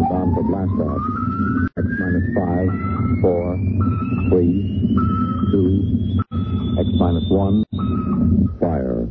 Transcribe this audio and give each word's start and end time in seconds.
countdown 0.00 0.34
for 0.34 0.42
blast 0.44 0.72
off. 0.80 1.02
X 1.78 1.86
minus 1.98 2.26
five, 2.34 2.70
four, 3.20 3.56
three, 4.30 4.52
two, 5.50 6.20
X 6.78 6.88
minus 6.98 7.24
one, 7.30 7.64
fire. 8.60 9.08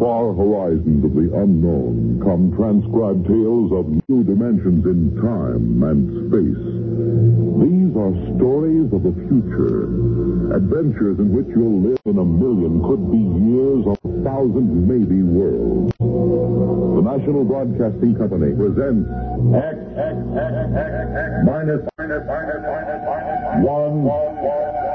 Far 0.00 0.32
horizons 0.32 1.04
of 1.04 1.12
the 1.12 1.28
unknown 1.36 2.16
come 2.24 2.48
transcribed 2.56 3.28
tales 3.28 3.68
of 3.68 3.84
new 4.08 4.24
dimensions 4.24 4.80
in 4.88 5.12
time 5.20 5.84
and 5.84 6.08
space. 6.32 6.64
These 7.60 7.92
are 8.00 8.16
stories 8.40 8.88
of 8.96 9.04
the 9.04 9.12
future, 9.28 10.56
adventures 10.56 11.20
in 11.20 11.36
which 11.36 11.52
you'll 11.52 11.84
live 11.84 12.00
in 12.08 12.16
a 12.16 12.24
million, 12.24 12.80
could 12.80 13.12
be 13.12 13.20
years, 13.20 13.84
or 13.84 14.00
a 14.00 14.12
thousand, 14.24 14.88
maybe 14.88 15.20
worlds. 15.20 15.92
The 16.00 17.04
National 17.04 17.44
Broadcasting 17.44 18.16
Company 18.16 18.56
presents 18.56 19.04
X, 19.04 19.76
X, 20.00 20.16
X, 20.32 20.52
X, 20.80 20.96
X, 21.12 21.28
minus, 21.44 21.84
minus, 22.00 22.24
minus, 22.24 22.60
minus, 22.64 23.00
minus, 23.04 23.68
one, 23.68 24.00
one, 24.00 24.32
one. 24.40 24.80
Tonight, 24.80 24.89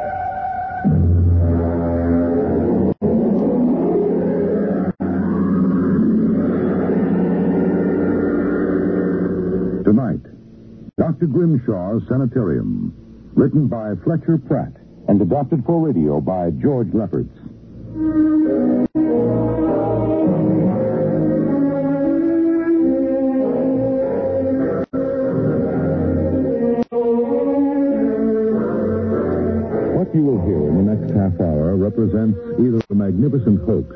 Dr. 10.97 11.27
Grimshaw's 11.27 12.07
Sanitarium, 12.07 12.93
written 13.33 13.67
by 13.67 13.95
Fletcher 14.05 14.38
Pratt 14.38 14.71
and 15.09 15.21
adapted 15.21 15.65
for 15.65 15.85
radio 15.85 16.21
by 16.21 16.52
George 16.52 16.87
Lefferts. 16.93 17.35
What 29.95 30.13
you 30.15 30.23
will 30.23 30.43
hear 30.45 30.67
in 30.69 30.85
the 30.85 30.95
next 30.95 31.13
half 31.13 31.39
hour 31.39 31.75
represents 31.75 32.39
either 32.59 32.80
a 32.89 32.95
magnificent 32.95 33.59
hoax 33.67 33.95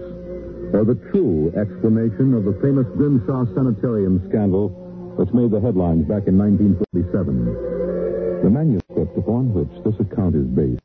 or 0.74 0.84
the 0.86 0.96
true 1.12 1.52
explanation 1.56 2.34
of 2.34 2.44
the 2.44 2.60
famous 2.62 2.88
Grimshaw 2.96 3.46
Sanitarium 3.56 4.24
scandal 4.30 4.79
which 5.20 5.36
made 5.36 5.52
the 5.52 5.60
headlines 5.60 6.08
back 6.08 6.32
in 6.32 6.40
1947. 6.40 8.40
The 8.40 8.48
manuscript 8.48 9.20
upon 9.20 9.52
which 9.52 9.68
this 9.84 10.00
account 10.00 10.32
is 10.32 10.48
based 10.48 10.80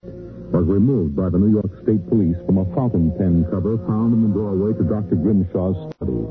was 0.51 0.67
removed 0.67 1.15
by 1.15 1.31
the 1.31 1.39
New 1.39 1.55
York 1.55 1.71
State 1.87 2.03
Police 2.11 2.35
from 2.43 2.59
a 2.59 2.67
fountain 2.75 3.15
pen 3.15 3.47
cover 3.47 3.79
found 3.87 4.11
in 4.11 4.27
the 4.27 4.35
doorway 4.35 4.75
to 4.75 4.83
Dr. 4.83 5.23
Grimshaw's 5.23 5.79
study. 5.95 6.27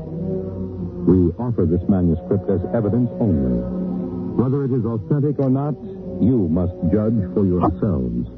We 1.08 1.32
offer 1.40 1.64
this 1.64 1.80
manuscript 1.88 2.44
as 2.52 2.60
evidence 2.76 3.08
only. 3.24 3.56
Whether 4.36 4.68
it 4.68 4.76
is 4.76 4.84
authentic 4.84 5.40
or 5.40 5.48
not, 5.48 5.72
you 6.20 6.44
must 6.52 6.76
judge 6.92 7.16
for 7.32 7.48
yourselves. 7.48 8.28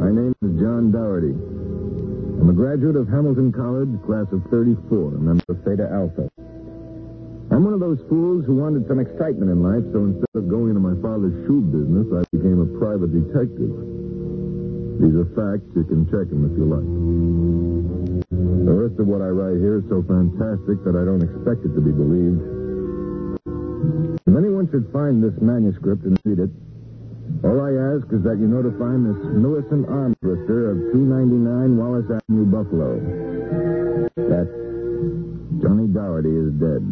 My 0.00 0.08
name 0.08 0.32
is 0.40 0.52
John 0.56 0.88
Dougherty. 0.88 1.59
I'm 2.40 2.48
a 2.48 2.56
graduate 2.56 2.96
of 2.96 3.04
Hamilton 3.04 3.52
College, 3.52 3.92
class 4.08 4.24
of 4.32 4.40
34, 4.48 4.72
a 5.12 5.20
member 5.20 5.44
of 5.52 5.60
Theta 5.60 5.92
Alpha. 5.92 6.24
I'm 7.52 7.68
one 7.68 7.76
of 7.76 7.84
those 7.84 8.00
fools 8.08 8.48
who 8.48 8.56
wanted 8.56 8.88
some 8.88 8.96
excitement 8.96 9.52
in 9.52 9.60
life, 9.60 9.84
so 9.92 10.08
instead 10.08 10.32
of 10.32 10.48
going 10.48 10.72
into 10.72 10.80
my 10.80 10.96
father's 11.04 11.36
shoe 11.44 11.60
business, 11.60 12.08
I 12.08 12.24
became 12.32 12.64
a 12.64 12.68
private 12.80 13.12
detective. 13.12 13.68
These 15.04 15.20
are 15.20 15.28
facts. 15.36 15.68
You 15.76 15.84
can 15.84 16.08
check 16.08 16.32
them 16.32 16.48
if 16.48 16.56
you 16.56 16.64
like. 16.64 16.88
The 18.32 18.72
rest 18.88 18.96
of 18.96 19.04
what 19.04 19.20
I 19.20 19.28
write 19.28 19.60
here 19.60 19.84
is 19.84 19.86
so 19.92 20.00
fantastic 20.00 20.80
that 20.88 20.96
I 20.96 21.04
don't 21.04 21.20
expect 21.20 21.68
it 21.68 21.76
to 21.76 21.82
be 21.84 21.92
believed. 21.92 22.40
If 24.16 24.32
anyone 24.32 24.64
should 24.72 24.88
find 24.96 25.20
this 25.20 25.36
manuscript 25.44 26.08
and 26.08 26.16
read 26.24 26.40
it, 26.40 26.48
all 27.42 27.60
I 27.60 27.72
ask 27.96 28.04
is 28.12 28.22
that 28.22 28.36
you 28.36 28.46
notify 28.46 28.92
Miss 29.00 29.16
Millicent 29.32 29.88
Armbruster 29.88 30.72
of 30.72 30.76
299 30.92 31.76
Wallace 31.76 32.04
Avenue, 32.10 32.44
Buffalo. 32.44 33.00
That 34.16 34.48
Johnny 35.62 35.88
Dougherty 35.88 36.36
is 36.36 36.52
dead. 36.60 36.84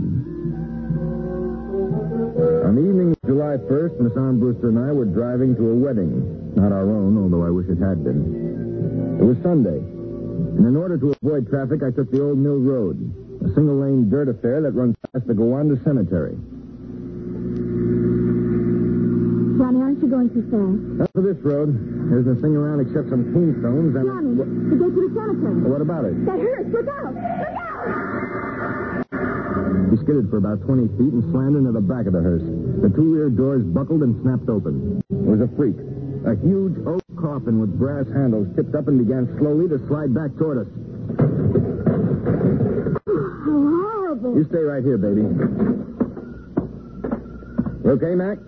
On 2.64 2.72
the 2.74 2.80
evening 2.80 3.12
of 3.12 3.20
July 3.28 3.56
1st, 3.68 4.00
Miss 4.00 4.12
Armbruster 4.12 4.72
and 4.72 4.78
I 4.78 4.92
were 4.92 5.04
driving 5.04 5.54
to 5.56 5.70
a 5.70 5.74
wedding. 5.74 6.54
Not 6.56 6.72
our 6.72 6.88
own, 6.88 7.16
although 7.20 7.44
I 7.44 7.50
wish 7.50 7.68
it 7.68 7.78
had 7.78 8.02
been. 8.02 9.18
It 9.20 9.24
was 9.24 9.36
Sunday. 9.42 9.78
And 9.78 10.66
in 10.66 10.76
order 10.76 10.96
to 10.96 11.14
avoid 11.22 11.48
traffic, 11.48 11.82
I 11.82 11.90
took 11.90 12.10
the 12.10 12.22
Old 12.22 12.38
Mill 12.38 12.58
Road, 12.58 12.96
a 13.44 13.52
single-lane 13.54 14.08
dirt 14.08 14.28
affair 14.28 14.62
that 14.62 14.72
runs 14.72 14.96
past 15.12 15.26
the 15.26 15.34
Gowanda 15.34 15.82
Cemetery. 15.84 16.36
Johnny, 19.58 19.82
aren't 19.82 19.98
you 19.98 20.06
going 20.06 20.30
too 20.30 20.46
fast? 20.54 21.02
Not 21.02 21.10
for 21.10 21.22
this 21.22 21.34
road. 21.42 21.74
There's 22.14 22.30
nothing 22.30 22.54
around 22.54 22.78
except 22.86 23.10
some 23.10 23.34
tombstones 23.34 23.90
and... 23.98 24.06
Johnny, 24.06 24.38
to 24.38 24.74
get 24.78 24.86
to 24.94 25.02
the 25.02 25.10
cemetery. 25.18 25.58
Well, 25.66 25.74
what 25.74 25.82
about 25.82 26.06
it? 26.06 26.14
That 26.30 26.38
hurts. 26.38 26.70
Look 26.70 26.86
out! 26.86 27.10
Look 27.10 27.58
out! 27.58 29.02
He 29.90 29.98
skidded 29.98 30.30
for 30.30 30.38
about 30.38 30.62
20 30.62 30.94
feet 30.94 31.10
and 31.10 31.26
slammed 31.34 31.58
into 31.58 31.74
the 31.74 31.82
back 31.82 32.06
of 32.06 32.14
the 32.14 32.22
hearse. 32.22 32.46
The 32.46 32.90
two 32.94 33.10
rear 33.10 33.34
doors 33.34 33.66
buckled 33.66 34.06
and 34.06 34.14
snapped 34.22 34.46
open. 34.46 35.02
It 35.10 35.26
was 35.26 35.42
a 35.42 35.50
freak. 35.58 35.74
A 36.22 36.38
huge 36.38 36.78
oak 36.86 37.02
coffin 37.18 37.58
with 37.58 37.74
brass 37.74 38.06
handles 38.14 38.46
tipped 38.54 38.78
up 38.78 38.86
and 38.86 38.94
began 39.02 39.26
slowly 39.42 39.66
to 39.74 39.82
slide 39.90 40.14
back 40.14 40.30
toward 40.38 40.62
us. 40.62 40.70
How 43.02 43.58
horrible. 43.58 44.38
You 44.38 44.46
stay 44.46 44.62
right 44.62 44.86
here, 44.86 44.98
baby. 45.02 45.26
You 47.82 47.90
okay, 47.98 48.14
Mac? 48.14 48.38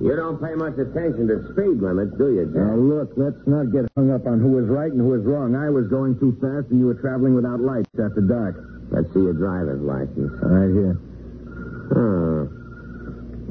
You 0.00 0.12
don't 0.16 0.36
pay 0.40 0.54
much 0.54 0.76
attention 0.76 1.28
to 1.28 1.40
speed 1.52 1.80
limits, 1.80 2.12
do 2.18 2.32
you, 2.36 2.44
Now, 2.52 2.76
look, 2.76 3.12
let's 3.16 3.40
not 3.46 3.72
get 3.72 3.88
hung 3.96 4.12
up 4.12 4.26
on 4.26 4.40
who 4.40 4.52
was 4.60 4.68
right 4.68 4.92
and 4.92 5.00
who 5.00 5.16
was 5.16 5.24
wrong. 5.24 5.56
I 5.56 5.70
was 5.70 5.88
going 5.88 6.18
too 6.20 6.36
fast, 6.40 6.68
and 6.68 6.80
you 6.80 6.86
were 6.86 7.00
traveling 7.00 7.34
without 7.34 7.60
lights 7.60 7.88
after 7.96 8.20
dark. 8.20 8.60
Let's 8.92 9.08
see 9.14 9.20
your 9.20 9.32
driver's 9.32 9.80
license. 9.80 10.32
Right 10.44 10.72
here. 10.72 11.00
Oh. 11.96 12.48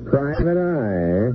Private 0.10 0.58
eye. 0.58 1.34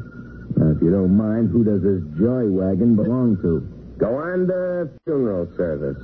Now, 0.62 0.70
if 0.70 0.82
you 0.82 0.90
don't 0.90 1.16
mind, 1.16 1.50
who 1.50 1.64
does 1.64 1.82
this 1.82 2.02
joy 2.18 2.46
wagon 2.46 2.94
belong 2.94 3.38
to? 3.42 3.66
Go 3.98 4.14
on 4.14 4.46
to 4.46 4.90
funeral 5.04 5.50
service. 5.56 5.98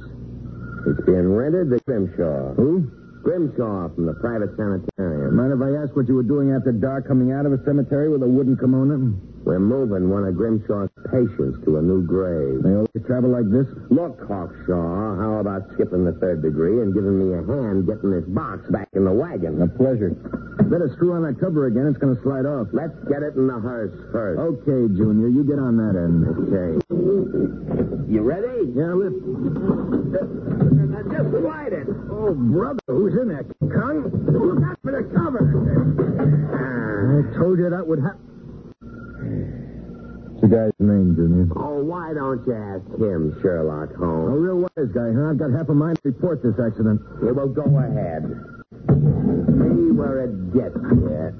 It's 0.87 1.07
being 1.07 1.31
rented 1.31 1.71
to 1.71 1.79
Grimshaw. 1.87 2.55
Who? 2.55 2.91
Grimshaw 3.23 3.95
from 3.95 4.07
the 4.07 4.15
private 4.15 4.51
sanitarium. 4.57 5.37
Mind 5.37 5.53
if 5.53 5.61
I 5.61 5.83
ask 5.83 5.95
what 5.95 6.09
you 6.09 6.15
were 6.15 6.25
doing 6.25 6.53
after 6.53 6.73
dark 6.73 7.07
coming 7.07 7.33
out 7.33 7.47
of 7.47 7.53
a 7.53 7.63
cemetery 7.65 8.09
with 8.09 8.23
a 8.23 8.29
wooden 8.29 8.57
kimono? 8.57 9.15
We're 9.45 9.59
moving 9.59 10.11
one 10.11 10.25
of 10.29 10.35
Grimshaw's 10.37 10.93
patients 11.11 11.65
to 11.65 11.79
a 11.79 11.83
new 11.83 12.05
grave. 12.05 12.63
They 12.63 12.77
always 12.77 13.03
travel 13.07 13.33
like 13.33 13.49
this? 13.49 13.67
Look, 13.89 14.21
Hawkshaw, 14.29 15.17
how 15.17 15.41
about 15.41 15.65
skipping 15.75 16.05
the 16.05 16.13
third 16.21 16.43
degree 16.43 16.83
and 16.85 16.93
giving 16.93 17.17
me 17.17 17.33
a 17.35 17.43
hand 17.43 17.87
getting 17.89 18.13
this 18.13 18.29
box 18.29 18.69
back 18.71 18.89
in 18.93 19.05
the 19.05 19.13
wagon? 19.13 19.61
A 19.63 19.69
pleasure. 19.69 20.13
Better 20.69 20.93
screw 20.95 21.17
on 21.17 21.25
that 21.25 21.41
cover 21.41 21.67
again. 21.67 21.89
It's 21.89 21.99
going 21.99 22.15
to 22.15 22.23
slide 22.23 22.47
off. 22.47 22.69
Let's 22.73 22.95
get 23.09 23.25
it 23.25 23.35
in 23.35 23.49
the 23.49 23.59
hearse 23.59 23.97
first. 24.13 24.39
Okay, 24.39 24.87
Junior. 24.95 25.27
You 25.27 25.43
get 25.43 25.59
on 25.59 25.75
that 25.81 25.97
end. 25.99 26.23
Okay. 26.47 26.79
You 28.13 28.21
ready? 28.23 28.71
Yeah, 28.77 28.95
lift. 28.95 29.19
Now 29.25 31.03
just 31.11 31.27
slide 31.43 31.73
it. 31.73 31.89
Oh, 32.13 32.35
brother. 32.37 32.79
Who's 32.87 33.17
in 33.19 33.29
there? 33.29 33.43
Kung? 33.67 34.05
Look 34.31 34.63
out 34.63 34.79
for 34.85 34.93
the 34.93 35.03
cover. 35.11 35.43
Ah. 36.55 37.19
I 37.19 37.39
told 37.41 37.59
you 37.59 37.71
that 37.71 37.87
would 37.87 37.99
happen. 37.99 38.30
What's 40.41 40.53
the 40.53 40.57
guy's 40.57 40.73
name, 40.81 41.15
Junior? 41.17 41.53
Oh, 41.55 41.85
why 41.85 42.15
don't 42.15 42.41
you 42.47 42.55
ask 42.57 42.81
him, 42.97 43.37
Sherlock 43.43 43.95
Holmes? 43.95 44.33
A 44.33 44.39
real 44.41 44.57
wise 44.65 44.89
guy, 44.89 45.13
huh? 45.13 45.37
I've 45.37 45.39
got 45.39 45.53
half 45.53 45.69
a 45.69 45.75
mind 45.75 46.01
to 46.01 46.09
report 46.09 46.43
this 46.43 46.57
accident. 46.57 47.03
Yeah, 47.23 47.33
well, 47.33 47.49
go 47.49 47.69
ahead. 47.77 48.25
See 48.89 49.93
where 49.93 50.25
it 50.25 50.33
gets 50.57 50.81
you. 50.81 51.37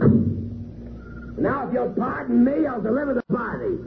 Now, 1.41 1.67
if 1.67 1.73
you'll 1.73 1.95
pardon 1.97 2.45
me, 2.45 2.67
I'll 2.67 2.83
deliver 2.83 3.15
the 3.15 3.25
body. 3.33 3.81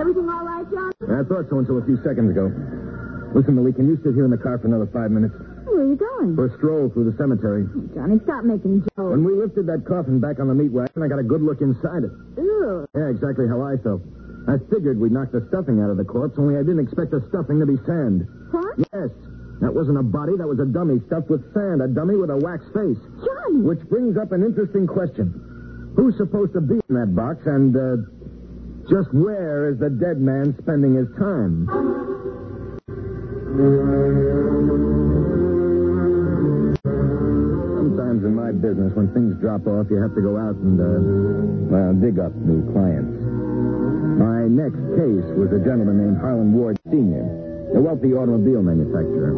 Everything 0.00 0.30
all 0.30 0.46
right, 0.48 0.64
John? 0.72 0.92
I 1.12 1.20
thought 1.28 1.44
so 1.50 1.58
until 1.58 1.76
a 1.76 1.84
few 1.84 2.00
seconds 2.00 2.30
ago. 2.30 2.48
Listen, 3.36 3.54
Millie, 3.54 3.74
can 3.74 3.84
you 3.86 4.00
sit 4.02 4.14
here 4.14 4.24
in 4.24 4.30
the 4.30 4.40
car 4.40 4.56
for 4.56 4.66
another 4.66 4.88
five 4.88 5.10
minutes? 5.10 5.36
Where 5.64 5.80
are 5.80 5.88
you 5.88 5.96
going? 5.96 6.34
For 6.36 6.46
a 6.46 6.56
stroll 6.58 6.90
through 6.90 7.10
the 7.10 7.16
cemetery. 7.16 7.66
Johnny, 7.94 8.18
stop 8.24 8.44
making 8.44 8.82
jokes. 8.82 9.10
When 9.14 9.24
we 9.24 9.34
lifted 9.34 9.66
that 9.66 9.84
coffin 9.86 10.20
back 10.20 10.40
on 10.40 10.48
the 10.48 10.54
meat 10.54 10.72
wagon, 10.72 11.02
I 11.02 11.08
got 11.08 11.18
a 11.18 11.26
good 11.26 11.42
look 11.42 11.60
inside 11.60 12.04
it. 12.04 12.12
Ew. 12.36 12.86
Yeah, 12.94 13.08
exactly 13.08 13.46
how 13.48 13.62
I 13.62 13.76
felt. 13.78 14.02
I 14.48 14.58
figured 14.74 14.98
we'd 14.98 15.12
knock 15.12 15.30
the 15.30 15.46
stuffing 15.48 15.80
out 15.80 15.90
of 15.90 15.96
the 15.96 16.04
corpse, 16.04 16.34
only 16.38 16.56
I 16.58 16.66
didn't 16.66 16.80
expect 16.82 17.12
the 17.12 17.22
stuffing 17.30 17.60
to 17.60 17.66
be 17.66 17.78
sand. 17.86 18.26
What? 18.50 18.74
Yes. 18.92 19.10
That 19.62 19.70
wasn't 19.70 19.98
a 19.98 20.02
body, 20.02 20.34
that 20.36 20.46
was 20.48 20.58
a 20.58 20.66
dummy 20.66 20.98
stuffed 21.06 21.30
with 21.30 21.46
sand, 21.54 21.80
a 21.82 21.86
dummy 21.86 22.16
with 22.16 22.30
a 22.30 22.36
wax 22.36 22.66
face. 22.74 22.98
Johnny! 23.22 23.62
Which 23.62 23.78
brings 23.86 24.18
up 24.18 24.32
an 24.32 24.42
interesting 24.42 24.86
question. 24.90 25.30
Who's 25.94 26.16
supposed 26.16 26.52
to 26.54 26.60
be 26.60 26.80
in 26.90 26.94
that 26.98 27.14
box, 27.14 27.46
and, 27.46 27.70
uh, 27.76 28.02
just 28.90 29.14
where 29.14 29.70
is 29.70 29.78
the 29.78 29.90
dead 29.90 30.18
man 30.18 30.56
spending 30.58 30.94
his 30.98 31.06
time? 31.14 31.70
Sometimes 38.12 38.28
in 38.28 38.36
my 38.36 38.52
business, 38.52 38.92
when 38.92 39.08
things 39.16 39.40
drop 39.40 39.64
off, 39.64 39.88
you 39.88 39.96
have 39.96 40.12
to 40.12 40.20
go 40.20 40.36
out 40.36 40.52
and, 40.60 40.76
uh, 40.76 41.72
well, 41.72 41.96
dig 41.96 42.20
up 42.20 42.36
new 42.44 42.60
clients. 42.76 43.08
My 44.20 44.44
next 44.52 44.76
case 45.00 45.24
was 45.32 45.48
a 45.48 45.64
gentleman 45.64 45.96
named 45.96 46.20
Harlan 46.20 46.52
Ward 46.52 46.76
Sr., 46.92 47.72
a 47.72 47.80
wealthy 47.80 48.12
automobile 48.12 48.60
manufacturer. 48.60 49.32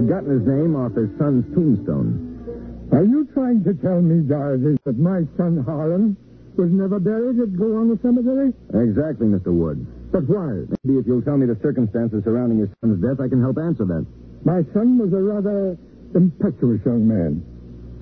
I'd 0.00 0.08
gotten 0.08 0.32
his 0.32 0.48
name 0.48 0.72
off 0.80 0.96
his 0.96 1.12
son's 1.20 1.44
tombstone. 1.52 2.88
Are 2.96 3.04
you 3.04 3.28
trying 3.36 3.60
to 3.68 3.76
tell 3.84 4.00
me, 4.00 4.24
Doherty, 4.24 4.80
that 4.88 4.96
my 4.96 5.28
son 5.36 5.60
Harlan 5.60 6.16
was 6.56 6.72
never 6.72 6.96
buried 6.96 7.36
at 7.36 7.52
Gowanda 7.52 8.00
Cemetery? 8.00 8.48
Exactly, 8.72 9.28
Mr. 9.28 9.52
Wood. 9.52 9.84
But 10.10 10.24
why? 10.24 10.64
Maybe 10.72 10.96
if 10.96 11.06
you'll 11.06 11.20
tell 11.20 11.36
me 11.36 11.44
the 11.44 11.60
circumstances 11.60 12.24
surrounding 12.24 12.64
your 12.64 12.72
son's 12.80 12.96
death, 13.04 13.20
I 13.20 13.28
can 13.28 13.44
help 13.44 13.58
answer 13.60 13.84
that. 13.84 14.06
My 14.48 14.64
son 14.72 14.96
was 14.96 15.12
a 15.12 15.20
rather 15.20 15.76
impetuous 16.14 16.80
young 16.86 17.04
man. 17.06 17.44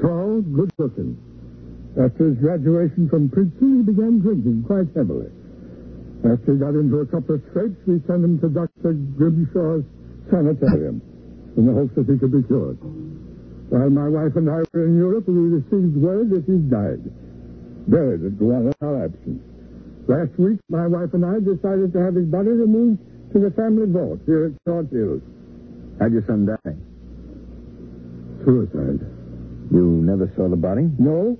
Tall, 0.00 0.42
good 0.42 0.72
looking. 0.78 1.16
After 2.00 2.28
his 2.28 2.38
graduation 2.38 3.08
from 3.08 3.30
Princeton, 3.30 3.78
he 3.78 3.82
began 3.82 4.18
drinking 4.18 4.64
quite 4.66 4.88
heavily. 4.96 5.30
After 6.26 6.54
he 6.54 6.58
got 6.58 6.74
into 6.74 6.98
a 6.98 7.06
couple 7.06 7.36
of 7.36 7.42
scrapes, 7.50 7.78
we 7.86 8.02
sent 8.06 8.24
him 8.24 8.40
to 8.40 8.48
Dr. 8.48 8.94
Grimshaw's 9.14 9.84
sanitarium 10.30 11.02
in 11.56 11.66
the 11.66 11.72
hopes 11.72 11.94
that 11.94 12.10
he 12.10 12.18
could 12.18 12.32
be 12.32 12.42
cured. 12.42 12.78
While 13.70 13.90
my 13.90 14.08
wife 14.08 14.34
and 14.34 14.50
I 14.50 14.66
were 14.72 14.86
in 14.86 14.96
Europe, 14.96 15.28
we 15.28 15.62
received 15.62 15.96
word 15.96 16.30
that 16.30 16.44
he 16.44 16.58
died, 16.66 17.04
buried 17.86 18.24
at 18.24 18.40
in 18.40 18.72
our 18.82 19.04
absence. 19.04 19.42
Last 20.08 20.36
week, 20.38 20.58
my 20.68 20.86
wife 20.86 21.14
and 21.14 21.24
I 21.24 21.38
decided 21.38 21.92
to 21.92 22.00
have 22.00 22.14
his 22.14 22.26
body 22.26 22.50
removed 22.50 22.98
to 23.32 23.38
the 23.38 23.50
family 23.52 23.86
vault 23.86 24.20
here 24.26 24.46
at 24.46 24.52
Short 24.66 24.90
Hills. 24.90 25.22
How'd 26.00 26.12
your 26.12 26.26
son 26.26 26.46
die? 26.46 26.74
Suicide. 28.44 29.13
You 29.70 30.02
never 30.04 30.30
saw 30.36 30.48
the 30.48 30.56
body? 30.56 30.90
No, 30.98 31.38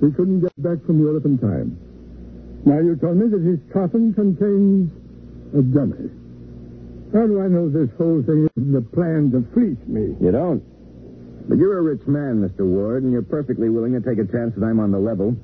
we 0.00 0.12
couldn't 0.12 0.40
get 0.40 0.52
back 0.62 0.84
from 0.86 1.00
Europe 1.00 1.24
in 1.24 1.38
time. 1.38 1.78
Now 2.64 2.80
you 2.80 2.96
told 2.96 3.16
me 3.16 3.28
that 3.28 3.42
his 3.42 3.58
coffin 3.72 4.14
contains 4.14 4.90
a 5.54 5.62
dummy. 5.62 6.10
How 7.12 7.26
do 7.26 7.40
I 7.40 7.48
know 7.48 7.68
this 7.70 7.88
whole 7.96 8.22
thing 8.22 8.48
isn't 8.56 8.76
a 8.76 8.82
plan 8.82 9.32
to 9.32 9.40
fleece 9.54 9.80
me? 9.86 10.14
You 10.20 10.30
don't. 10.32 10.62
But 11.48 11.56
you're 11.56 11.78
a 11.78 11.82
rich 11.82 12.06
man, 12.06 12.44
Mr. 12.44 12.66
Ward, 12.66 13.04
and 13.04 13.12
you're 13.12 13.22
perfectly 13.22 13.70
willing 13.70 13.94
to 13.94 14.00
take 14.00 14.18
a 14.18 14.30
chance 14.30 14.54
that 14.56 14.64
I'm 14.64 14.78
on 14.80 14.92
the 14.92 14.98
level 14.98 15.34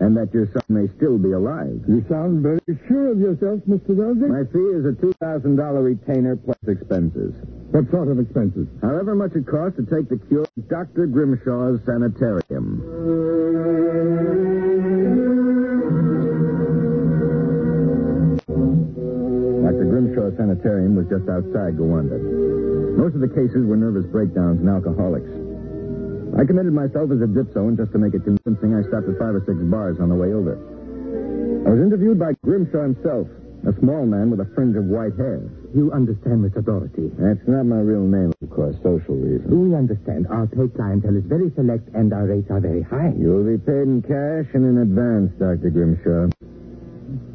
and 0.00 0.16
that 0.16 0.34
your 0.34 0.46
son 0.52 0.64
may 0.68 0.88
still 0.96 1.18
be 1.18 1.32
alive. 1.32 1.80
You 1.88 2.04
sound 2.10 2.42
very 2.42 2.60
sure 2.88 3.12
of 3.12 3.18
yourself, 3.18 3.60
Mr. 3.68 3.94
Wellesley. 3.94 4.28
My 4.28 4.44
fee 4.52 4.74
is 4.74 4.84
a 4.84 4.92
$2,000 5.00 5.84
retainer 5.84 6.36
plus 6.36 6.58
expenses. 6.66 7.32
What 7.74 7.90
sort 7.90 8.06
of 8.06 8.20
expenses? 8.20 8.68
However 8.80 9.16
much 9.16 9.34
it 9.34 9.50
costs 9.50 9.74
to 9.78 9.84
take 9.90 10.06
the 10.08 10.14
cure 10.30 10.46
to 10.46 10.60
Dr. 10.70 11.10
Grimshaw's 11.10 11.82
sanitarium. 11.82 12.78
Dr. 19.66 19.86
Grimshaw's 19.90 20.38
sanitarium 20.38 20.94
was 20.94 21.10
just 21.10 21.26
outside 21.26 21.74
Gowanda. 21.74 22.14
Most 22.94 23.18
of 23.18 23.20
the 23.26 23.34
cases 23.34 23.66
were 23.66 23.74
nervous 23.74 24.06
breakdowns 24.06 24.62
and 24.62 24.70
alcoholics. 24.70 25.26
I 26.38 26.46
committed 26.46 26.70
myself 26.70 27.10
as 27.10 27.18
a 27.18 27.26
dipso, 27.26 27.66
and 27.66 27.74
just 27.76 27.90
to 27.90 27.98
make 27.98 28.14
it 28.14 28.22
convincing, 28.22 28.70
I 28.70 28.86
stopped 28.86 29.10
at 29.10 29.18
five 29.18 29.34
or 29.34 29.42
six 29.50 29.58
bars 29.66 29.98
on 29.98 30.14
the 30.14 30.14
way 30.14 30.30
over. 30.30 30.54
I 31.66 31.74
was 31.74 31.82
interviewed 31.82 32.22
by 32.22 32.38
Grimshaw 32.46 32.86
himself, 32.86 33.26
a 33.66 33.74
small 33.82 34.06
man 34.06 34.30
with 34.30 34.38
a 34.38 34.46
fringe 34.54 34.78
of 34.78 34.86
white 34.86 35.18
hair. 35.18 35.42
You 35.74 35.90
understand, 35.90 36.46
Mr. 36.46 36.64
Doherty. 36.64 37.10
That's 37.18 37.42
not 37.50 37.66
my 37.66 37.82
real 37.82 38.06
name, 38.06 38.30
of 38.30 38.50
course, 38.50 38.76
social 38.78 39.18
reasons. 39.18 39.50
Do 39.50 39.58
We 39.58 39.74
understand. 39.74 40.28
Our 40.30 40.46
paid 40.46 40.70
clientele 40.78 41.16
is 41.18 41.24
very 41.26 41.50
select 41.58 41.90
and 41.94 42.12
our 42.14 42.26
rates 42.30 42.46
are 42.50 42.60
very 42.60 42.82
high. 42.82 43.10
You'll 43.18 43.42
be 43.42 43.58
paid 43.58 43.90
in 43.90 43.98
cash 44.06 44.46
and 44.54 44.62
in 44.62 44.78
advance, 44.78 45.34
Dr. 45.34 45.74
Grimshaw. 45.74 46.30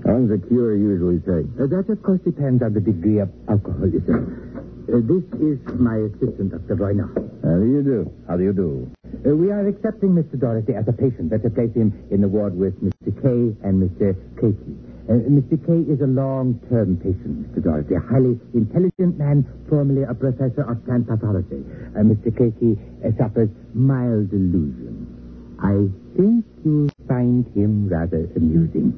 How 0.07 0.15
long's 0.15 0.31
a 0.31 0.39
cure 0.47 0.71
usually 0.71 1.19
take? 1.19 1.51
Uh, 1.59 1.68
that, 1.68 1.91
of 1.91 2.00
course, 2.01 2.24
depends 2.24 2.63
on 2.63 2.74
the 2.74 2.80
degree 2.80 3.19
of 3.19 3.27
alcoholism. 3.51 4.88
Uh, 4.88 5.03
this 5.03 5.27
is 5.44 5.59
my 5.75 6.00
assistant, 6.07 6.56
Dr. 6.56 6.80
Voyna. 6.80 7.12
How 7.44 7.59
do 7.59 7.68
you 7.68 7.83
do? 7.83 8.07
How 8.25 8.38
do 8.38 8.44
you 8.44 8.53
do? 8.56 8.88
Uh, 9.27 9.36
we 9.36 9.51
are 9.51 9.68
accepting 9.68 10.15
Mr. 10.15 10.39
Doherty 10.39 10.75
as 10.80 10.88
a 10.88 10.94
patient. 10.94 11.30
Better 11.30 11.50
place 11.50 11.75
him 11.75 11.91
in 12.09 12.21
the 12.21 12.30
ward 12.30 12.56
with 12.56 12.74
Mr. 12.80 13.12
Kay 13.19 13.51
and 13.68 13.83
Mr. 13.83 14.15
Casey. 14.39 14.88
Uh, 15.10 15.14
Mr. 15.26 15.58
Kay 15.66 15.90
is 15.92 16.02
a 16.02 16.06
long-term 16.06 16.98
patient, 17.02 17.50
Mr. 17.50 17.64
Doherty, 17.64 17.96
a 17.96 18.00
highly 18.00 18.38
intelligent 18.54 19.18
man, 19.18 19.42
formerly 19.68 20.04
a 20.04 20.14
professor 20.14 20.62
of 20.70 20.86
plant 20.86 21.08
pathology. 21.10 21.66
Uh, 21.98 22.06
Mr. 22.06 22.30
Casey 22.30 22.78
uh, 23.02 23.10
suffers 23.18 23.50
mild 23.74 24.30
delusion. 24.30 25.10
I 25.58 25.90
think 26.16 26.46
you'll 26.64 26.94
find 27.08 27.42
him 27.58 27.90
rather 27.90 28.30
amusing. 28.38 28.94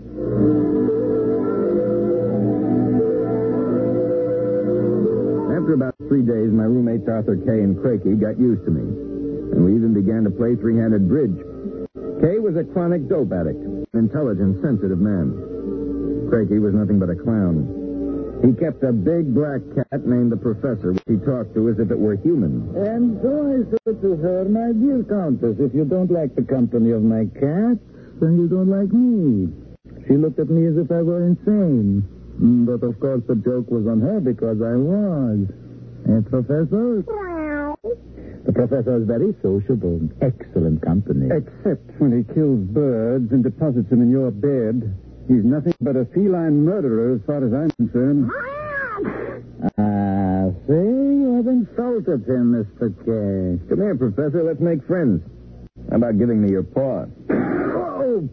After 5.55 5.79
about 5.79 5.95
three 6.11 6.27
days, 6.27 6.51
my 6.51 6.67
roommates 6.67 7.07
Arthur 7.07 7.37
Kay 7.39 7.63
and 7.63 7.77
Crakey 7.79 8.19
got 8.19 8.37
used 8.37 8.65
to 8.65 8.71
me. 8.71 8.83
And 9.55 9.63
we 9.63 9.75
even 9.79 9.93
began 9.93 10.25
to 10.25 10.29
play 10.29 10.59
three-handed 10.59 11.07
bridge. 11.07 11.39
Kay 12.19 12.43
was 12.43 12.59
a 12.59 12.67
chronic 12.67 13.07
dope 13.07 13.31
addict, 13.31 13.63
an 13.63 13.87
intelligent, 13.95 14.61
sensitive 14.61 14.99
man. 14.99 15.50
Crakey 16.31 16.61
was 16.63 16.73
nothing 16.73 16.97
but 16.97 17.09
a 17.09 17.15
clown. 17.15 17.67
He 18.39 18.53
kept 18.55 18.81
a 18.87 18.93
big 18.95 19.35
black 19.35 19.59
cat 19.75 20.07
named 20.07 20.31
the 20.31 20.37
Professor, 20.39 20.93
which 20.93 21.03
he 21.05 21.17
talked 21.17 21.53
to 21.53 21.67
as 21.69 21.77
if 21.77 21.91
it 21.91 21.99
were 21.99 22.15
human. 22.15 22.71
And 22.73 23.19
so 23.21 23.29
I 23.51 23.59
said 23.83 24.01
to 24.01 24.15
her, 24.15 24.45
my 24.47 24.71
dear 24.71 25.03
Countess, 25.03 25.59
if 25.59 25.75
you 25.75 25.83
don't 25.85 26.09
like 26.09 26.33
the 26.33 26.41
company 26.41 26.91
of 26.91 27.03
my 27.03 27.25
cat, 27.35 27.77
then 28.23 28.39
you 28.39 28.47
don't 28.47 28.71
like 28.71 28.89
me. 28.95 29.51
She 30.07 30.15
looked 30.15 30.39
at 30.39 30.49
me 30.49 30.65
as 30.71 30.77
if 30.79 30.89
I 30.89 31.03
were 31.03 31.27
insane. 31.27 32.01
Mm, 32.41 32.65
But 32.65 32.81
of 32.87 32.97
course 32.99 33.21
the 33.27 33.35
joke 33.35 33.69
was 33.69 33.85
on 33.85 33.99
her 33.99 34.19
because 34.23 34.57
I 34.63 34.73
was. 34.79 35.45
Eh, 36.09 36.21
Professor? 36.31 37.03
The 38.43 38.51
professor 38.53 38.97
is 38.97 39.05
very 39.05 39.35
sociable. 39.43 40.01
Excellent 40.21 40.81
company. 40.81 41.29
Except 41.29 41.85
when 41.99 42.09
he 42.17 42.23
kills 42.33 42.57
birds 42.73 43.31
and 43.31 43.43
deposits 43.43 43.89
them 43.89 44.01
in 44.01 44.09
your 44.09 44.31
bed. 44.31 44.95
He's 45.31 45.45
nothing 45.45 45.73
but 45.79 45.95
a 45.95 46.03
feline 46.13 46.65
murderer 46.65 47.15
as 47.15 47.21
far 47.25 47.37
as 47.39 47.53
I'm 47.53 47.71
concerned. 47.79 48.29
Ah, 49.79 50.51
see? 50.67 50.73
You 50.73 51.35
have 51.37 51.47
insulted 51.47 52.27
him, 52.27 52.51
Mr. 52.51 52.91
Kay. 52.99 53.69
Come 53.69 53.79
here, 53.79 53.95
Professor. 53.95 54.43
Let's 54.43 54.59
make 54.59 54.85
friends. 54.85 55.23
How 55.89 55.95
about 55.95 56.19
giving 56.19 56.41
me 56.41 56.51
your 56.51 56.63
paw? 56.63 57.05
Oh! 57.31 58.27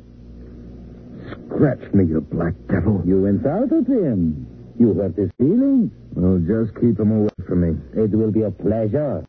Scratch 1.46 1.94
me, 1.94 2.06
you 2.06 2.20
black 2.20 2.54
devil. 2.68 3.00
You 3.06 3.26
insulted 3.26 3.86
him. 3.86 4.48
You 4.76 4.94
hurt 4.94 5.14
his 5.14 5.30
feelings. 5.38 5.92
Well, 6.14 6.40
just 6.40 6.74
keep 6.80 6.98
him 6.98 7.12
away 7.12 7.30
from 7.46 7.60
me. 7.60 7.78
It 7.94 8.10
will 8.10 8.32
be 8.32 8.42
a 8.42 8.50
pleasure. 8.50 9.24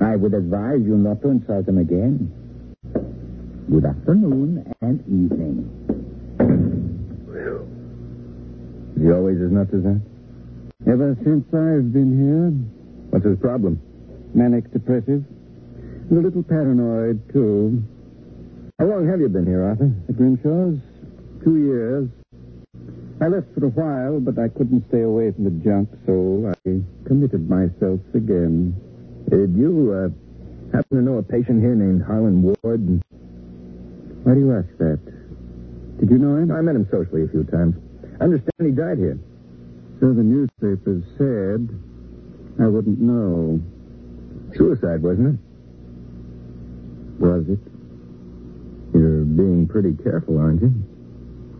I 0.00 0.16
would 0.16 0.34
advise 0.34 0.80
you 0.82 0.96
not 0.96 1.22
to 1.22 1.28
insult 1.28 1.68
him 1.68 1.78
again. 1.78 2.32
Good 3.70 3.84
afternoon 3.84 4.74
and 4.80 4.98
evening. 5.02 5.79
Is 6.40 6.46
he 9.02 9.10
always 9.12 9.40
as 9.40 9.50
nuts 9.50 9.72
as 9.74 9.82
that? 9.82 10.00
Ever 10.86 11.16
since 11.24 11.44
I've 11.52 11.92
been 11.92 12.16
here, 12.16 12.50
What's 13.10 13.24
his 13.24 13.38
problem? 13.38 13.80
manic 14.34 14.70
depressive. 14.72 15.24
And 16.08 16.18
a 16.18 16.20
little 16.20 16.42
paranoid, 16.42 17.20
too. 17.32 17.82
How 18.78 18.86
long 18.86 19.06
have 19.08 19.20
you 19.20 19.28
been 19.28 19.46
here, 19.46 19.64
Arthur? 19.64 19.90
At 20.08 20.14
Grimshaw's, 20.16 20.80
two 21.44 21.56
years. 21.58 22.08
I 23.20 23.28
left 23.28 23.48
for 23.54 23.66
a 23.66 23.68
while, 23.68 24.20
but 24.20 24.38
I 24.38 24.48
couldn't 24.48 24.86
stay 24.88 25.02
away 25.02 25.32
from 25.32 25.44
the 25.44 25.50
junk, 25.62 25.90
so 26.06 26.50
I 26.64 26.80
committed 27.06 27.50
myself 27.50 28.00
again. 28.14 28.74
Did 29.28 29.54
you, 29.56 29.92
uh, 29.92 30.08
happen 30.76 30.98
to 30.98 31.02
know 31.04 31.18
a 31.18 31.22
patient 31.22 31.60
here 31.60 31.74
named 31.74 32.02
Harlan 32.02 32.42
Ward? 32.42 33.02
Why 34.22 34.34
do 34.34 34.40
you 34.40 34.52
ask 34.56 34.68
that? 34.78 35.00
Did 36.00 36.10
you 36.10 36.18
know 36.18 36.36
him? 36.36 36.50
I 36.50 36.62
met 36.62 36.76
him 36.76 36.88
socially 36.90 37.24
a 37.24 37.28
few 37.28 37.44
times. 37.44 37.76
I 38.20 38.24
understand 38.24 38.52
he 38.64 38.72
died 38.72 38.96
here. 38.96 39.18
So 40.00 40.12
the 40.12 40.24
newspapers 40.24 41.04
said. 41.18 41.68
I 42.58 42.66
wouldn't 42.66 43.00
know. 43.00 43.60
Suicide, 44.56 45.02
wasn't 45.02 45.36
it? 45.36 45.40
Was 47.20 47.44
it? 47.48 47.60
You're 48.94 49.24
being 49.24 49.68
pretty 49.68 49.92
careful, 50.02 50.38
aren't 50.38 50.62
you? 50.62 50.72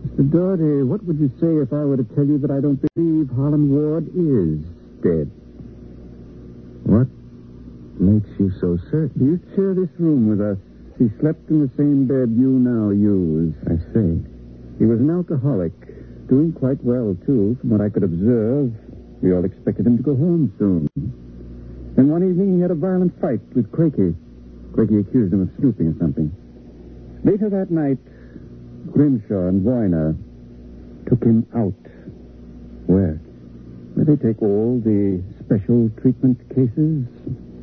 Mr. 0.05 0.31
Doherty, 0.31 0.83
what 0.83 1.03
would 1.05 1.19
you 1.19 1.29
say 1.39 1.61
if 1.61 1.71
I 1.71 1.85
were 1.85 1.97
to 1.97 2.03
tell 2.15 2.25
you 2.25 2.39
that 2.39 2.49
I 2.49 2.59
don't 2.59 2.81
believe 2.93 3.29
Harlan 3.29 3.69
Ward 3.69 4.09
is 4.09 4.65
dead? 5.01 5.29
What 6.83 7.07
makes 8.01 8.29
you 8.39 8.51
so 8.59 8.77
certain? 8.89 9.13
You 9.21 9.39
share 9.55 9.75
this 9.75 9.89
room 9.99 10.27
with 10.27 10.41
us. 10.41 10.57
He 10.97 11.09
slept 11.19 11.49
in 11.49 11.61
the 11.61 11.71
same 11.77 12.05
bed 12.05 12.33
you 12.37 12.49
now 12.57 12.89
use. 12.89 13.53
I 13.69 13.77
see. 13.93 14.30
He 14.81 14.87
was 14.87 14.99
an 14.99 15.11
alcoholic, 15.11 15.77
doing 16.27 16.53
quite 16.53 16.83
well, 16.83 17.15
too, 17.23 17.55
from 17.61 17.69
what 17.69 17.81
I 17.81 17.89
could 17.89 18.01
observe. 18.01 18.73
We 19.21 19.31
all 19.31 19.45
expected 19.45 19.85
him 19.85 19.95
to 19.97 20.01
go 20.01 20.15
home 20.15 20.51
soon. 20.57 20.89
Then 21.95 22.09
one 22.09 22.27
evening 22.27 22.55
he 22.55 22.61
had 22.61 22.71
a 22.71 22.73
violent 22.73 23.13
fight 23.21 23.41
with 23.53 23.71
Crakey. 23.71 24.15
Crakey 24.73 25.05
accused 25.05 25.33
him 25.33 25.43
of 25.43 25.51
snooping 25.59 25.85
or 25.85 25.95
something. 25.99 26.33
Later 27.23 27.47
that 27.51 27.69
night, 27.69 27.99
Grimshaw 28.91 29.53
and 29.53 29.61
Voyna 29.61 30.17
took 31.07 31.21
him 31.21 31.45
out. 31.53 31.77
Where? 32.89 33.21
Where 33.93 34.05
they 34.05 34.17
take 34.17 34.41
all 34.41 34.81
the 34.83 35.21
special 35.45 35.91
treatment 36.01 36.41
cases 36.49 37.05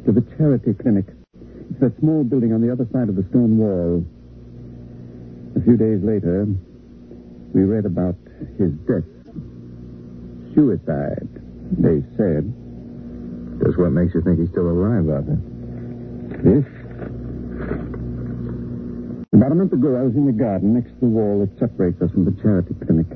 to 0.07 0.13
the 0.15 0.23
charity 0.39 0.73
clinic. 0.73 1.07
It's 1.35 1.81
that 1.81 1.99
small 1.99 2.23
building 2.23 2.53
on 2.53 2.63
the 2.63 2.71
other 2.71 2.87
side 2.93 3.09
of 3.09 3.17
the 3.17 3.27
stone 3.31 3.59
wall. 3.59 4.07
A 5.57 5.61
few 5.65 5.77
days 5.77 5.99
later, 6.05 6.47
we 7.55 7.63
read 7.63 7.87
about 7.87 8.17
his 8.59 8.73
death. 8.87 9.07
Suicide, 10.55 11.29
they 11.79 12.03
said. 12.17 12.53
Just 13.65 13.79
what 13.79 13.91
makes 13.93 14.15
you 14.15 14.23
think 14.23 14.39
he's 14.39 14.51
still 14.51 14.69
alive, 14.71 15.09
Arthur? 15.09 15.39
This? 16.45 16.65
About 19.33 19.53
a 19.53 19.55
month 19.55 19.73
ago, 19.73 19.97
I 19.97 20.03
was 20.03 20.15
in 20.15 20.27
the 20.27 20.33
garden 20.33 20.75
next 20.75 20.91
to 20.95 21.01
the 21.01 21.07
wall 21.07 21.41
that 21.47 21.59
separates 21.59 22.01
us 22.03 22.11
from 22.11 22.25
the 22.25 22.35
charity 22.43 22.75
clinic. 22.85 23.07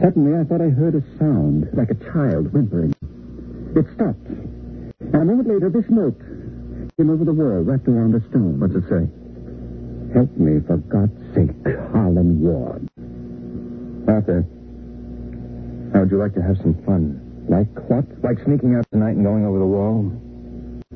Suddenly, 0.00 0.38
I 0.38 0.44
thought 0.44 0.60
I 0.60 0.70
heard 0.70 0.94
a 0.94 1.02
sound, 1.18 1.68
like 1.74 1.90
a 1.90 1.98
child 2.12 2.52
whimpering. 2.52 2.94
It 3.74 3.86
stopped. 3.94 4.26
And 4.26 5.14
a 5.14 5.24
moment 5.24 5.48
later, 5.48 5.70
this 5.70 5.86
note 5.90 6.18
came 6.96 7.10
over 7.10 7.24
the 7.24 7.32
wall, 7.32 7.62
wrapped 7.62 7.88
around 7.88 8.14
a 8.14 8.20
stone. 8.30 8.58
What's 8.58 8.74
it 8.74 8.84
say? 8.90 9.06
Help 10.14 10.30
me, 10.36 10.60
for 10.66 10.78
God's 10.90 11.14
sake, 11.34 11.54
Harlan 11.92 12.40
Ward. 12.40 12.89
Arthur, 14.10 14.42
how 15.94 16.00
would 16.00 16.10
you 16.10 16.18
like 16.18 16.34
to 16.34 16.42
have 16.42 16.56
some 16.58 16.74
fun? 16.84 17.22
Like 17.48 17.70
what? 17.88 18.04
Like 18.22 18.42
sneaking 18.44 18.74
out 18.74 18.86
tonight 18.90 19.14
and 19.14 19.24
going 19.24 19.46
over 19.46 19.58
the 19.58 19.66
wall? 19.66 20.10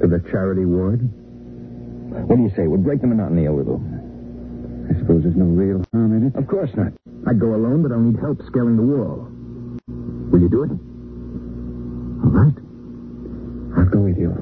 To 0.03 0.09
the 0.09 0.19
charity 0.31 0.65
ward? 0.67 0.99
What 2.27 2.37
do 2.37 2.43
you 2.43 2.51
say? 2.57 2.67
We'll 2.67 2.83
break 2.83 3.01
the 3.01 3.07
monotony 3.07 3.47
a 3.47 3.53
little. 3.53 3.79
I 4.91 4.99
suppose 4.99 5.23
there's 5.23 5.37
no 5.37 5.47
real 5.47 5.85
harm 5.93 6.17
in 6.17 6.27
it. 6.27 6.35
Of 6.37 6.47
course 6.49 6.71
not. 6.75 6.93
I'd 7.27 7.39
go 7.39 7.55
alone, 7.55 7.83
but 7.83 7.93
I'll 7.93 8.01
need 8.01 8.19
help 8.19 8.43
scaling 8.47 8.77
the 8.77 8.83
wall. 8.83 9.31
Will 10.31 10.41
you 10.41 10.51
do 10.51 10.65
it? 10.65 10.71
All 12.27 12.35
right. 12.35 12.55
I'll 13.79 13.91
go 13.91 14.01
with 14.01 14.19
you. 14.19 14.35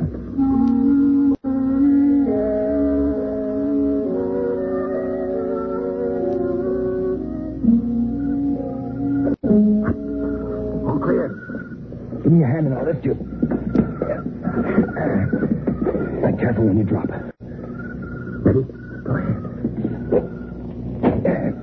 Hand 12.63 12.75
and 12.75 12.79
I'll 12.79 12.87
lift 12.87 13.05
you. 13.05 13.15
Be 16.23 16.39
careful 16.39 16.65
when 16.65 16.79
you 16.79 16.85
drop. 16.85 17.09
Ready? 18.47 18.63
Go 19.03 19.11
ahead. 21.27 21.55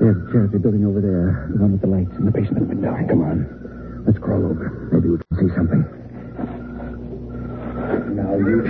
There's 0.00 0.16
a 0.16 0.32
charity 0.32 0.58
building 0.58 0.84
over 0.84 1.00
there, 1.00 1.48
the 1.52 1.58
one 1.62 1.72
with 1.72 1.80
the 1.80 1.86
lights 1.86 2.16
in 2.18 2.24
the 2.24 2.32
basement 2.32 2.66
window. 2.68 2.96
Come 3.08 3.22
on. 3.22 4.04
Let's 4.06 4.18
crawl 4.18 4.44
over. 4.44 4.90
Maybe 4.92 5.10
we 5.10 5.18
can 5.18 5.36
see 5.38 5.54
something. 5.54 5.84
Now 8.16 8.34
you. 8.34 8.62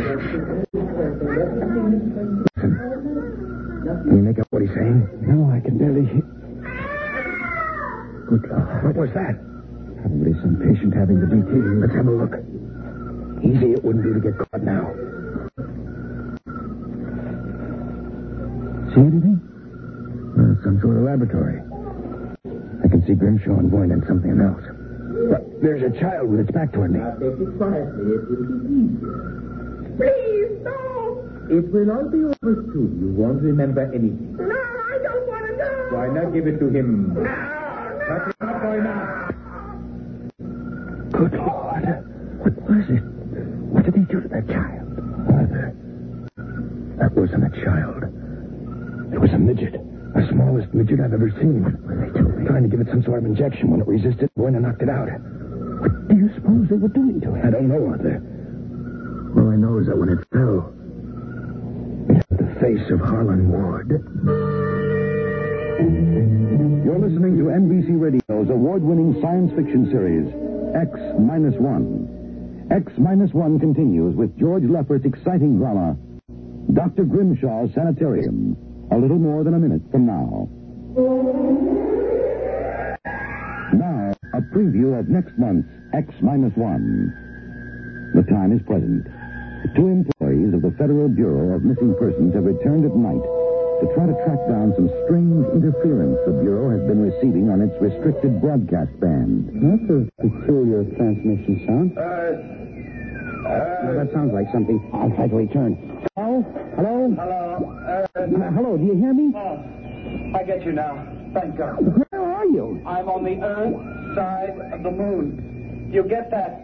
Can 3.88 4.16
you 4.16 4.22
make 4.22 4.38
out 4.38 4.46
what 4.50 4.60
he's 4.62 4.74
saying? 4.74 5.08
No, 5.22 5.50
I 5.50 5.60
can 5.60 5.78
barely 5.78 6.04
hear. 6.04 6.38
Good 8.28 8.44
Lord. 8.50 8.84
What 8.84 8.87
was 8.98 9.10
that? 9.14 9.38
Probably 10.02 10.34
some 10.42 10.58
patient 10.58 10.90
having 10.94 11.20
the 11.22 11.26
DT. 11.30 11.54
Let's 11.80 11.94
have 11.94 12.06
a 12.06 12.10
look. 12.10 12.34
Easy 13.46 13.72
it 13.78 13.84
wouldn't 13.84 14.02
be 14.02 14.10
to 14.10 14.20
get 14.20 14.34
caught 14.38 14.62
now. 14.62 14.90
See 18.90 19.00
anything? 19.06 19.38
Uh, 20.34 20.58
some 20.66 20.78
sort 20.82 20.96
of 20.98 21.02
laboratory. 21.06 21.62
I 22.82 22.88
can 22.88 23.04
see 23.06 23.14
Grimshaw 23.14 23.58
and 23.58 23.70
Voyna 23.70 23.94
and 23.94 24.04
something 24.06 24.34
else. 24.42 24.62
But 25.30 25.62
there's 25.62 25.82
a 25.82 25.94
child 26.00 26.30
with 26.30 26.40
its 26.40 26.50
back 26.50 26.72
toward 26.72 26.92
me. 26.92 26.98
Take 27.22 27.38
it 27.38 27.50
quietly. 27.58 28.18
It 28.18 28.22
will 28.26 28.46
be 28.50 28.66
easier. 28.66 29.94
Please, 29.98 30.52
no. 30.62 31.22
It 31.50 31.70
will 31.70 31.90
all 31.90 32.08
be 32.10 32.22
over 32.26 32.54
soon. 32.74 32.98
You 32.98 33.08
won't 33.14 33.42
remember 33.42 33.86
anything. 33.94 34.34
No, 34.36 34.46
I 34.46 34.98
don't 35.02 35.26
want 35.26 35.46
to 35.46 35.52
know. 35.58 35.88
Why 35.94 36.06
not 36.10 36.32
give 36.34 36.46
it 36.46 36.58
to 36.58 36.68
him? 36.68 37.14
No, 37.14 37.67
Not? 38.08 39.34
Good 41.12 41.32
Lord. 41.34 41.84
What 42.40 42.54
was 42.64 42.88
it? 42.88 43.04
What 43.68 43.84
did 43.84 43.94
he 43.94 44.00
do 44.04 44.20
to 44.22 44.28
that 44.28 44.48
child? 44.48 44.88
Arthur. 45.28 45.76
That 46.96 47.12
wasn't 47.12 47.44
a 47.44 47.50
child. 47.62 48.04
It 49.12 49.20
was 49.20 49.30
a 49.32 49.38
midget. 49.38 49.74
The 50.14 50.26
smallest 50.30 50.72
midget 50.72 51.00
I've 51.00 51.12
ever 51.12 51.30
seen. 51.38 51.64
Trying 52.46 52.62
to 52.62 52.68
give 52.68 52.80
it 52.80 52.88
some 52.88 53.02
sort 53.02 53.18
of 53.18 53.26
injection. 53.26 53.70
When 53.70 53.82
it 53.82 53.86
resisted, 53.86 54.30
Voyna 54.36 54.60
knocked 54.60 54.80
it 54.80 54.88
out. 54.88 55.08
What 55.80 56.08
do 56.08 56.16
you 56.16 56.30
suppose 56.34 56.66
they 56.70 56.76
were 56.76 56.88
doing 56.88 57.20
to 57.20 57.34
it? 57.34 57.44
I 57.44 57.50
don't 57.50 57.68
know, 57.68 57.88
Arthur. 57.92 58.22
All 59.36 59.50
I 59.52 59.56
know 59.56 59.78
is 59.78 59.86
that 59.86 59.98
when 59.98 60.08
it 60.08 60.24
fell, 60.32 60.72
it 62.08 62.24
had 62.24 62.38
the 62.40 62.48
face 62.60 62.90
of 62.90 63.00
Harlan 63.00 63.50
Ward. 63.50 64.67
You're 65.78 66.98
listening 66.98 67.38
to 67.38 67.54
NBC 67.54 67.94
Radio's 68.00 68.50
award-winning 68.50 69.22
science 69.22 69.52
fiction 69.54 69.86
series, 69.92 70.26
X 70.74 70.90
Minus 71.20 71.54
One. 71.54 72.66
X 72.72 72.90
Minus 72.98 73.32
One 73.32 73.60
continues 73.60 74.16
with 74.16 74.36
George 74.40 74.64
Lefferts' 74.64 75.04
exciting 75.04 75.58
drama, 75.58 75.96
Dr. 76.74 77.04
Grimshaw's 77.04 77.72
Sanitarium, 77.74 78.56
a 78.90 78.98
little 78.98 79.18
more 79.18 79.44
than 79.44 79.54
a 79.54 79.58
minute 79.58 79.82
from 79.92 80.04
now. 80.04 80.48
Now, 83.78 84.12
a 84.34 84.40
preview 84.50 84.98
of 84.98 85.08
next 85.08 85.38
month's 85.38 85.70
X 85.94 86.10
Minus 86.20 86.56
One. 86.56 87.14
The 88.16 88.22
time 88.22 88.50
is 88.50 88.62
present. 88.66 89.06
Two 89.76 89.86
employees 89.86 90.54
of 90.54 90.62
the 90.62 90.74
Federal 90.76 91.08
Bureau 91.08 91.54
of 91.54 91.62
Missing 91.62 91.94
Persons 92.00 92.34
have 92.34 92.44
returned 92.44 92.84
at 92.84 92.96
night 92.96 93.22
to 93.80 93.86
try 93.94 94.06
to 94.06 94.12
track 94.26 94.40
down 94.48 94.72
some 94.74 94.88
strange 95.06 95.46
interference 95.54 96.18
the 96.26 96.32
Bureau 96.42 96.70
has 96.74 96.82
been 96.86 97.00
receiving 97.00 97.48
on 97.50 97.62
its 97.62 97.74
restricted 97.80 98.40
broadcast 98.40 98.90
band. 99.00 99.48
That's 99.54 99.90
a 99.90 100.10
peculiar 100.22 100.82
transmission 100.96 101.62
sound. 101.66 101.94
Now, 101.94 103.92
that 103.94 104.10
sounds 104.12 104.32
like 104.34 104.46
something. 104.52 104.80
I'll 104.92 105.10
try 105.14 105.28
to 105.28 105.36
return. 105.36 105.76
Hello? 106.16 106.42
Hello? 106.76 107.14
Hello. 107.16 107.78
Uh, 107.86 108.06
hello, 108.52 108.76
do 108.76 108.84
you 108.84 108.94
hear 108.96 109.14
me? 109.14 109.32
Oh, 109.34 109.62
I 110.34 110.42
get 110.44 110.64
you 110.64 110.72
now. 110.72 110.98
Thank 111.32 111.56
God. 111.56 111.78
Where 111.80 112.20
are 112.20 112.44
you? 112.46 112.82
I'm 112.86 113.08
on 113.08 113.24
the 113.24 113.40
Earth 113.40 113.76
side 114.16 114.58
of 114.72 114.82
the 114.82 114.90
moon. 114.90 115.88
You 115.92 116.02
get 116.02 116.30
that? 116.30 116.60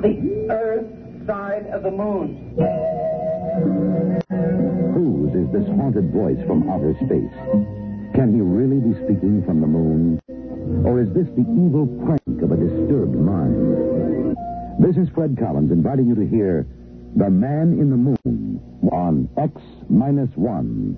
The 0.00 0.46
Earth 0.50 0.86
side 1.26 1.66
of 1.66 1.82
the 1.82 1.90
moon. 1.90 2.54
Whose 4.94 5.34
is 5.34 5.52
this 5.52 5.66
haunted 5.76 6.12
voice 6.12 6.38
from 6.46 6.68
outer 6.68 6.94
space? 7.04 7.36
Can 8.14 8.34
he 8.34 8.40
really 8.40 8.80
be 8.80 8.94
speaking 9.04 9.42
from 9.46 9.60
the 9.60 9.66
moon? 9.66 10.20
Or 10.84 11.00
is 11.00 11.08
this 11.14 11.26
the 11.36 11.42
evil 11.42 11.86
prank 12.04 12.42
of 12.42 12.52
a 12.52 12.56
disturbed 12.56 13.14
mind? 13.14 14.36
This 14.78 14.96
is 14.96 15.08
Fred 15.14 15.36
Collins 15.38 15.72
inviting 15.72 16.08
you 16.08 16.14
to 16.14 16.26
hear 16.26 16.66
The 17.16 17.30
Man 17.30 17.78
in 17.78 17.90
the 17.90 17.96
Moon 17.96 18.60
on 18.92 19.28
X 19.36 19.60
Minus 19.88 20.30
One. 20.36 20.96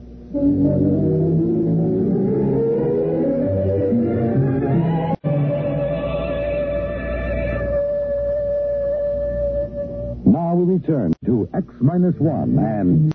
Now 10.50 10.56
we 10.56 10.74
return 10.74 11.14
to 11.26 11.48
X 11.54 11.64
Minus 11.78 12.16
One 12.18 12.58
and 12.58 13.14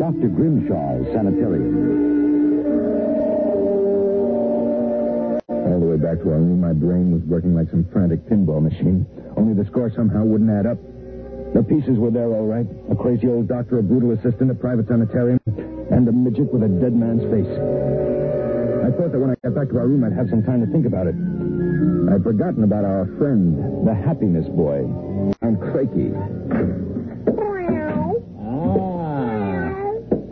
Dr. 0.00 0.32
Grimshaw's 0.32 1.04
Sanitarium. 1.12 1.76
All 5.44 5.78
the 5.78 5.84
way 5.84 6.00
back 6.00 6.24
to 6.24 6.32
our 6.32 6.40
room, 6.40 6.62
my 6.62 6.72
brain 6.72 7.12
was 7.12 7.20
working 7.28 7.54
like 7.54 7.68
some 7.68 7.84
frantic 7.92 8.24
pinball 8.30 8.62
machine. 8.62 9.04
Only 9.36 9.52
the 9.52 9.68
score 9.68 9.92
somehow 9.94 10.24
wouldn't 10.24 10.48
add 10.48 10.64
up. 10.64 10.78
The 11.52 11.62
pieces 11.62 11.98
were 11.98 12.10
there, 12.10 12.32
all 12.32 12.48
right. 12.48 12.64
A 12.90 12.96
crazy 12.96 13.28
old 13.28 13.46
doctor, 13.46 13.76
a 13.80 13.82
brutal 13.82 14.12
assistant, 14.12 14.50
a 14.50 14.54
private 14.54 14.88
sanitarium, 14.88 15.38
and 15.92 16.08
a 16.08 16.12
midget 16.12 16.50
with 16.50 16.62
a 16.62 16.68
dead 16.80 16.96
man's 16.96 17.28
face. 17.28 17.52
I 18.80 18.88
thought 18.96 19.12
that 19.12 19.20
when 19.20 19.28
I 19.28 19.34
got 19.44 19.54
back 19.54 19.68
to 19.68 19.76
our 19.76 19.86
room, 19.86 20.02
I'd 20.02 20.16
have 20.16 20.30
some 20.30 20.42
time 20.48 20.64
to 20.64 20.72
think 20.72 20.86
about 20.86 21.08
it. 21.08 21.14
I'd 22.12 22.24
forgotten 22.24 22.64
about 22.64 22.84
our 22.84 23.06
friend, 23.18 23.86
the 23.86 23.94
happiness 23.94 24.46
boy, 24.48 24.82
Count 25.40 25.60
Crakey. 25.60 26.10
Ah. 28.42 29.70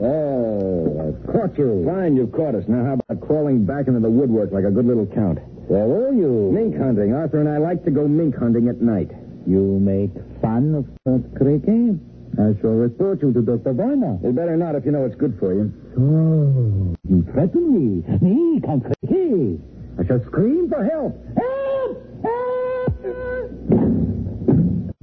Oh, 0.03 1.07
I've 1.07 1.33
caught 1.33 1.57
you. 1.57 1.85
Fine, 1.87 2.17
you've 2.17 2.33
caught 2.33 2.57
us. 2.57 2.65
Now, 2.67 2.85
how 2.85 2.95
about 2.95 3.27
crawling 3.27 3.65
back 3.65 3.87
into 3.87 4.01
the 4.01 4.11
woodwork 4.11 4.51
like 4.51 4.65
a 4.65 4.71
good 4.71 4.87
little 4.87 5.07
count? 5.07 5.39
Where 5.69 5.87
were 5.87 6.13
you? 6.13 6.51
Mink 6.53 6.77
hunting. 6.77 7.15
Arthur 7.15 7.41
and 7.41 7.49
I 7.49 7.59
like 7.59 7.85
to 7.85 7.91
go 7.93 8.09
mink 8.09 8.37
hunting 8.37 8.69
at 8.69 8.81
night. 8.81 9.11
You 9.47 9.79
make 9.79 10.11
fun 10.43 10.75
of 10.75 10.87
Count 11.05 11.33
Crakey? 11.35 11.99
I 12.39 12.61
shall 12.61 12.71
report 12.75 13.23
you 13.23 13.33
to 13.33 13.41
Dr. 13.41 13.73
Werner. 13.73 14.19
You 14.23 14.33
better 14.33 14.57
not 14.57 14.75
if 14.75 14.85
you 14.85 14.91
know 14.91 15.05
it's 15.05 15.17
good 15.17 15.39
for 15.39 15.55
you. 15.55 15.73
So, 15.95 16.95
you 17.09 17.23
threaten 17.33 17.73
me. 17.73 18.03
Me, 18.21 18.61
Count 18.65 18.85
Crakey. 18.85 19.61
I 19.99 20.07
shall 20.07 20.25
scream 20.27 20.69
for 20.69 20.85
help. 20.85 21.15
Help! 21.37 21.58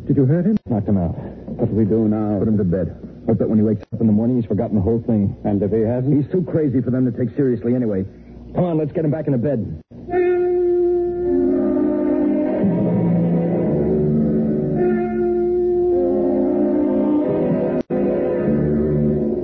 Did 0.07 0.17
you 0.17 0.25
hurt 0.25 0.45
him? 0.45 0.57
Knocked 0.69 0.87
him 0.87 0.97
out. 0.97 1.17
What 1.17 1.69
do 1.69 1.75
we 1.75 1.83
do 1.83 2.07
now? 2.07 2.37
Put 2.37 2.47
him 2.47 2.57
to 2.57 2.63
bed. 2.63 2.95
Hope 3.25 3.39
that 3.39 3.49
when 3.49 3.57
he 3.57 3.63
wakes 3.63 3.81
up 3.91 3.99
in 4.01 4.05
the 4.05 4.13
morning, 4.13 4.35
he's 4.39 4.45
forgotten 4.45 4.75
the 4.75 4.81
whole 4.81 5.01
thing. 5.01 5.35
And 5.43 5.61
if 5.63 5.71
he 5.71 5.81
hasn't? 5.81 6.13
He's 6.15 6.31
too 6.31 6.43
crazy 6.43 6.79
for 6.79 6.91
them 6.91 7.11
to 7.11 7.17
take 7.17 7.35
seriously 7.35 7.73
anyway. 7.73 8.05
Come 8.53 8.65
on, 8.65 8.77
let's 8.77 8.91
get 8.91 9.03
him 9.03 9.09
back 9.09 9.25
into 9.25 9.39
bed. 9.39 9.81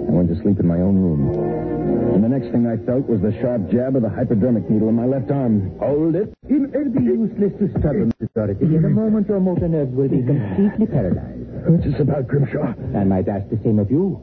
I 0.07 0.13
went 0.13 0.29
to 0.29 0.35
sleep 0.43 0.59
in 0.59 0.67
my 0.67 0.77
own 0.77 0.95
room. 1.01 1.80
And 2.11 2.23
the 2.23 2.29
next 2.29 2.51
thing 2.51 2.67
I 2.67 2.77
felt 2.85 3.07
was 3.07 3.21
the 3.21 3.31
sharp 3.41 3.71
jab 3.71 3.95
of 3.95 4.01
the 4.03 4.09
hypodermic 4.09 4.69
needle 4.69 4.89
in 4.89 4.95
my 4.95 5.05
left 5.05 5.31
arm. 5.31 5.71
Hold 5.79 6.15
it. 6.15 6.33
It 6.49 6.59
will 6.59 6.91
be 6.91 7.03
useless 7.03 7.53
to 7.59 7.69
struggle, 7.79 8.11
Mr. 8.19 8.27
Doherty. 8.35 8.65
In 8.65 8.83
a 8.85 8.89
moment, 8.89 9.27
your 9.27 9.39
motor 9.39 9.67
nerves 9.67 9.95
will 9.95 10.09
be 10.09 10.21
completely 10.21 10.87
paralyzed. 10.87 11.47
What's 11.71 11.85
this 11.85 11.99
about, 11.99 12.27
Grimshaw? 12.27 12.73
I 12.95 13.03
might 13.05 13.27
ask 13.29 13.49
the 13.49 13.59
same 13.63 13.79
of 13.79 13.89
you. 13.89 14.19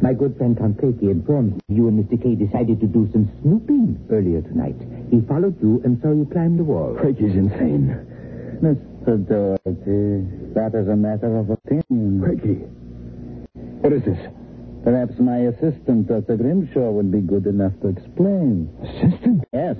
My 0.00 0.12
good 0.14 0.36
friend 0.36 0.56
Count 0.56 0.78
Crakey 0.78 1.10
informs 1.10 1.54
me 1.54 1.76
you 1.76 1.88
and 1.88 2.02
Mr. 2.02 2.20
Kay 2.20 2.34
decided 2.34 2.80
to 2.80 2.86
do 2.86 3.08
some 3.12 3.30
snooping 3.42 3.98
earlier 4.10 4.42
tonight. 4.42 4.76
He 5.10 5.20
followed 5.28 5.60
you 5.62 5.80
and 5.84 6.00
saw 6.02 6.10
you 6.10 6.26
climb 6.32 6.56
the 6.56 6.64
wall. 6.64 6.96
Crakey's 6.98 7.36
insane. 7.36 7.94
Mr. 8.62 9.18
Doherty, 9.28 10.26
that 10.54 10.74
is 10.74 10.88
a 10.88 10.96
matter 10.96 11.36
of 11.38 11.50
opinion. 11.50 12.20
Crakey. 12.22 12.66
What 13.82 13.92
is 13.92 14.02
this? 14.04 14.18
Perhaps 14.84 15.18
my 15.20 15.38
assistant, 15.38 16.08
Dr. 16.08 16.36
Grimshaw, 16.36 16.90
would 16.90 17.12
be 17.12 17.20
good 17.20 17.46
enough 17.46 17.72
to 17.82 17.88
explain. 17.88 18.68
Assistant? 18.82 19.44
Yes. 19.52 19.76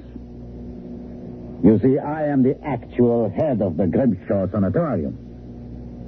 You 1.64 1.78
see, 1.82 1.98
I 1.98 2.26
am 2.26 2.42
the 2.42 2.56
actual 2.64 3.28
head 3.28 3.62
of 3.62 3.76
the 3.76 3.86
Grimshaw 3.86 4.46
Sanatorium. 4.50 5.18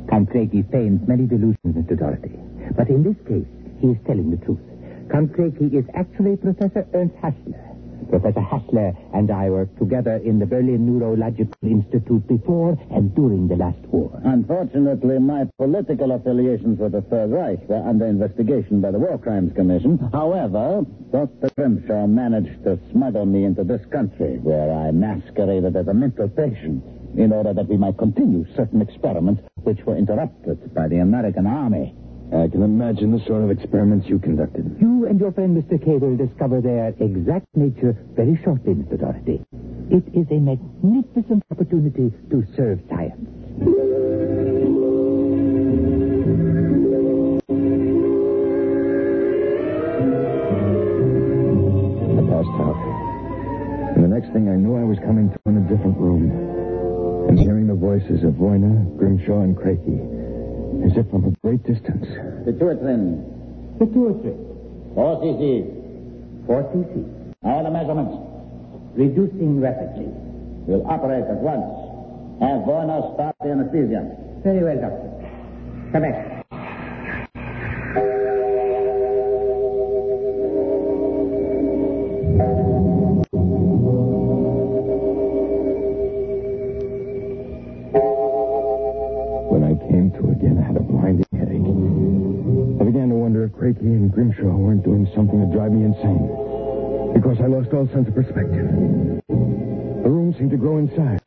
Count 0.08 0.30
Crakey 0.30 0.70
feigns 0.70 1.06
many 1.08 1.26
delusions, 1.26 1.74
Mr. 1.74 1.98
Doherty. 1.98 2.38
But 2.76 2.88
in 2.88 3.02
this 3.02 3.16
case, 3.26 3.46
he 3.80 3.88
is 3.88 3.96
telling 4.06 4.30
the 4.30 4.36
truth. 4.44 4.60
Count 5.10 5.32
Crakey 5.32 5.74
is 5.74 5.84
actually 5.94 6.36
Professor 6.36 6.86
Ernst 6.94 7.16
Hassler. 7.16 7.73
Professor 8.10 8.40
Hassler 8.40 8.96
and 9.14 9.30
I 9.30 9.50
worked 9.50 9.78
together 9.78 10.16
in 10.16 10.38
the 10.38 10.46
Berlin 10.46 10.86
Neurological 10.86 11.54
Institute 11.62 12.26
before 12.26 12.78
and 12.90 13.14
during 13.14 13.48
the 13.48 13.56
last 13.56 13.80
war. 13.86 14.20
Unfortunately, 14.24 15.18
my 15.18 15.48
political 15.58 16.12
affiliations 16.12 16.78
with 16.78 16.92
the 16.92 17.02
Third 17.02 17.30
Reich 17.30 17.68
were 17.68 17.82
under 17.86 18.06
investigation 18.06 18.80
by 18.80 18.90
the 18.90 18.98
War 18.98 19.18
Crimes 19.18 19.52
Commission. 19.54 19.98
However, 20.12 20.84
Dr. 21.12 21.50
Grimshaw 21.56 22.06
managed 22.06 22.62
to 22.64 22.78
smuggle 22.92 23.26
me 23.26 23.44
into 23.44 23.64
this 23.64 23.84
country, 23.86 24.38
where 24.38 24.72
I 24.72 24.90
masqueraded 24.90 25.76
as 25.76 25.88
a 25.88 25.94
mental 25.94 26.28
patient 26.28 26.84
in 27.16 27.32
order 27.32 27.52
that 27.54 27.68
we 27.68 27.76
might 27.76 27.96
continue 27.96 28.44
certain 28.56 28.82
experiments 28.82 29.42
which 29.62 29.80
were 29.86 29.96
interrupted 29.96 30.74
by 30.74 30.88
the 30.88 30.98
American 30.98 31.46
Army. 31.46 31.94
I 32.34 32.48
can 32.48 32.62
imagine 32.62 33.12
the 33.16 33.24
sort 33.26 33.44
of 33.44 33.50
experiments 33.50 34.08
you 34.08 34.18
conducted. 34.18 34.76
You 34.80 35.06
and 35.06 35.20
your 35.20 35.30
friend 35.32 35.56
Mr. 35.56 35.82
Kay 35.82 35.98
will 35.98 36.16
discover 36.16 36.60
their 36.60 36.88
exact 36.98 37.46
nature 37.54 37.96
very 38.16 38.38
shortly, 38.42 38.74
Mr. 38.74 38.98
Doherty. 38.98 39.40
It 39.90 40.04
is 40.12 40.26
a 40.30 40.40
magnificent 40.40 41.44
opportunity 41.52 42.12
to 42.30 42.44
serve 42.56 42.80
science. 42.88 43.30
I 50.84 52.20
passed 52.28 52.56
out. 52.60 52.76
And 53.94 54.02
the 54.04 54.08
next 54.08 54.32
thing 54.32 54.48
I 54.48 54.56
knew, 54.56 54.76
I 54.76 54.84
was 54.84 54.98
coming 54.98 55.30
to 55.30 55.38
in 55.46 55.58
a 55.58 55.68
different 55.68 55.96
room. 55.98 56.30
And 57.28 57.38
hearing 57.38 57.66
the 57.66 57.74
voices 57.74 58.22
of 58.24 58.34
Voyna, 58.34 58.84
Grimshaw, 58.98 59.40
and 59.42 59.56
Crakey, 59.56 60.02
as 60.84 60.96
if 60.96 61.08
from 61.10 61.24
a 61.24 61.30
great 61.42 61.62
distance. 61.64 62.04
Pituitrin, 62.44 63.24
Pituitary. 63.78 64.36
4 64.94 65.20
cc. 65.24 66.46
4 66.46 66.62
cc. 66.72 66.92
I 67.42 67.48
have 67.48 67.64
the 67.64 67.70
measurements. 67.70 68.14
Reducing 68.94 69.60
rapidly. 69.60 70.06
We'll 70.66 70.86
operate 70.86 71.24
at 71.24 71.40
once. 71.40 71.66
Have 72.40 72.64
Voyna 72.64 73.14
start 73.14 73.36
the 73.42 73.50
anesthesia. 73.50 74.06
Very 74.44 74.62
well, 74.62 74.80
Doctor. 74.80 75.10
Come 75.92 76.02
back. 76.02 76.33
Seemed 100.44 100.50
to 100.50 100.58
grow 100.58 100.76
in 100.76 100.88
size. 100.92 101.24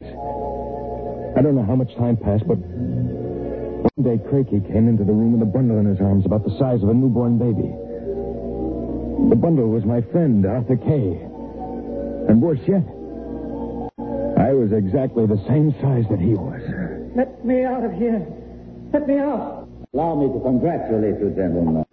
I 1.36 1.42
don't 1.42 1.56
know 1.56 1.66
how 1.66 1.76
much 1.76 1.90
time 1.98 2.18
passed, 2.18 2.46
but 2.48 2.58
one 2.62 4.04
day 4.06 4.22
Crakey 4.30 4.62
came 4.62 4.88
into 4.88 5.04
the 5.04 5.12
room 5.12 5.34
with 5.34 5.42
a 5.42 5.50
bundle 5.50 5.80
in 5.80 5.88
his 5.88 6.00
arms 6.00 6.24
about 6.24 6.44
the 6.46 6.54
size 6.60 6.84
of 6.84 6.90
a 6.90 6.94
newborn 6.94 7.40
baby. 7.40 7.74
The 9.34 9.36
bundle 9.36 9.70
was 9.70 9.86
my 9.86 10.02
friend, 10.14 10.46
Arthur 10.46 10.78
Kay. 10.78 11.18
And 12.30 12.44
worse 12.44 12.62
yet, 12.70 12.86
I 14.38 14.54
was 14.54 14.70
exactly 14.72 15.26
the 15.26 15.42
same 15.50 15.74
size 15.82 16.06
that 16.14 16.22
he 16.22 16.38
was. 16.38 16.62
Let 17.18 17.44
me 17.44 17.64
out 17.64 17.84
of 17.84 17.94
here. 17.94 18.22
Let 18.94 19.08
me 19.08 19.18
out. 19.18 19.68
Allow 19.96 20.14
me 20.14 20.30
to 20.30 20.40
congratulate 20.46 21.18
you, 21.18 21.34
gentlemen. 21.34 21.90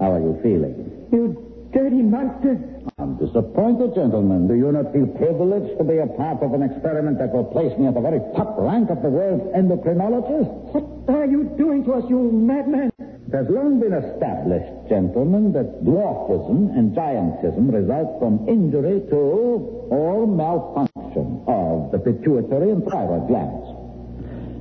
How 0.00 0.10
are 0.10 0.20
you 0.20 0.34
feeling? 0.42 1.06
You 1.12 1.38
dirty 1.72 2.02
monster. 2.02 2.58
I'm 3.06 3.14
disappointed, 3.22 3.94
gentlemen. 3.94 4.48
Do 4.48 4.54
you 4.58 4.72
not 4.72 4.92
feel 4.92 5.06
privileged 5.06 5.78
to 5.78 5.84
be 5.86 6.02
a 6.02 6.10
part 6.18 6.42
of 6.42 6.54
an 6.58 6.66
experiment 6.66 7.22
that 7.22 7.30
will 7.30 7.46
place 7.46 7.70
me 7.78 7.86
at 7.86 7.94
the 7.94 8.02
very 8.02 8.18
top 8.34 8.58
rank 8.58 8.90
of 8.90 9.00
the 9.00 9.08
world's 9.08 9.46
endocrinologists? 9.54 10.74
What 11.06 11.14
are 11.14 11.30
you 11.30 11.44
doing 11.56 11.84
to 11.84 11.92
us, 11.94 12.04
you 12.10 12.18
madman? 12.34 12.90
It 12.98 13.30
has 13.30 13.46
long 13.46 13.78
been 13.78 13.94
established, 13.94 14.90
gentlemen, 14.90 15.52
that 15.52 15.86
dwarfism 15.86 16.74
and 16.74 16.96
giantism 16.98 17.70
result 17.70 18.18
from 18.18 18.42
injury 18.48 18.98
to 19.06 19.14
or 19.14 20.26
malfunction 20.26 21.46
of 21.46 21.94
the 21.94 22.02
pituitary 22.02 22.74
and 22.74 22.82
thyroid 22.90 23.28
glands. 23.30 23.70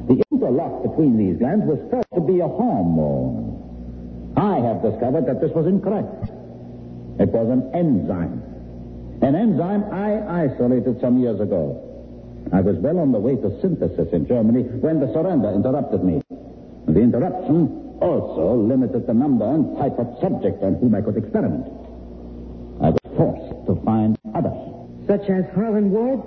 The 0.05 0.21
interlock 0.29 0.83
between 0.83 1.17
these 1.17 1.39
glands 1.39 1.65
was 1.65 1.81
thought 1.89 2.05
to 2.13 2.21
be 2.21 2.41
a 2.41 2.47
hormone. 2.47 3.57
I 4.37 4.59
have 4.59 4.83
discovered 4.85 5.25
that 5.25 5.41
this 5.41 5.49
was 5.49 5.65
incorrect. 5.65 6.34
It 7.19 7.29
was 7.29 7.47
an 7.49 7.71
enzyme. 7.73 8.43
An 9.21 9.35
enzyme 9.35 9.85
I 9.91 10.43
isolated 10.45 10.99
some 10.99 11.19
years 11.19 11.39
ago. 11.39 11.81
I 12.51 12.61
was 12.61 12.75
well 12.77 12.99
on 12.99 13.11
the 13.11 13.19
way 13.19 13.35
to 13.35 13.61
synthesis 13.61 14.11
in 14.11 14.27
Germany 14.27 14.63
when 14.83 14.99
the 14.99 15.11
surrender 15.13 15.51
interrupted 15.51 16.03
me. 16.03 16.21
The 16.87 16.99
interruption 16.99 17.97
also 18.01 18.55
limited 18.55 19.07
the 19.07 19.13
number 19.13 19.45
and 19.45 19.77
type 19.77 19.97
of 19.97 20.17
subject 20.21 20.61
on 20.61 20.75
whom 20.75 20.93
I 20.93 21.01
could 21.01 21.17
experiment. 21.17 21.65
I 22.83 22.91
was 22.91 23.05
forced 23.17 23.65
to 23.67 23.81
find 23.85 24.19
others. 24.35 24.59
Such 25.07 25.29
as 25.29 25.45
Harlan 25.55 25.91
Ward? 25.91 26.19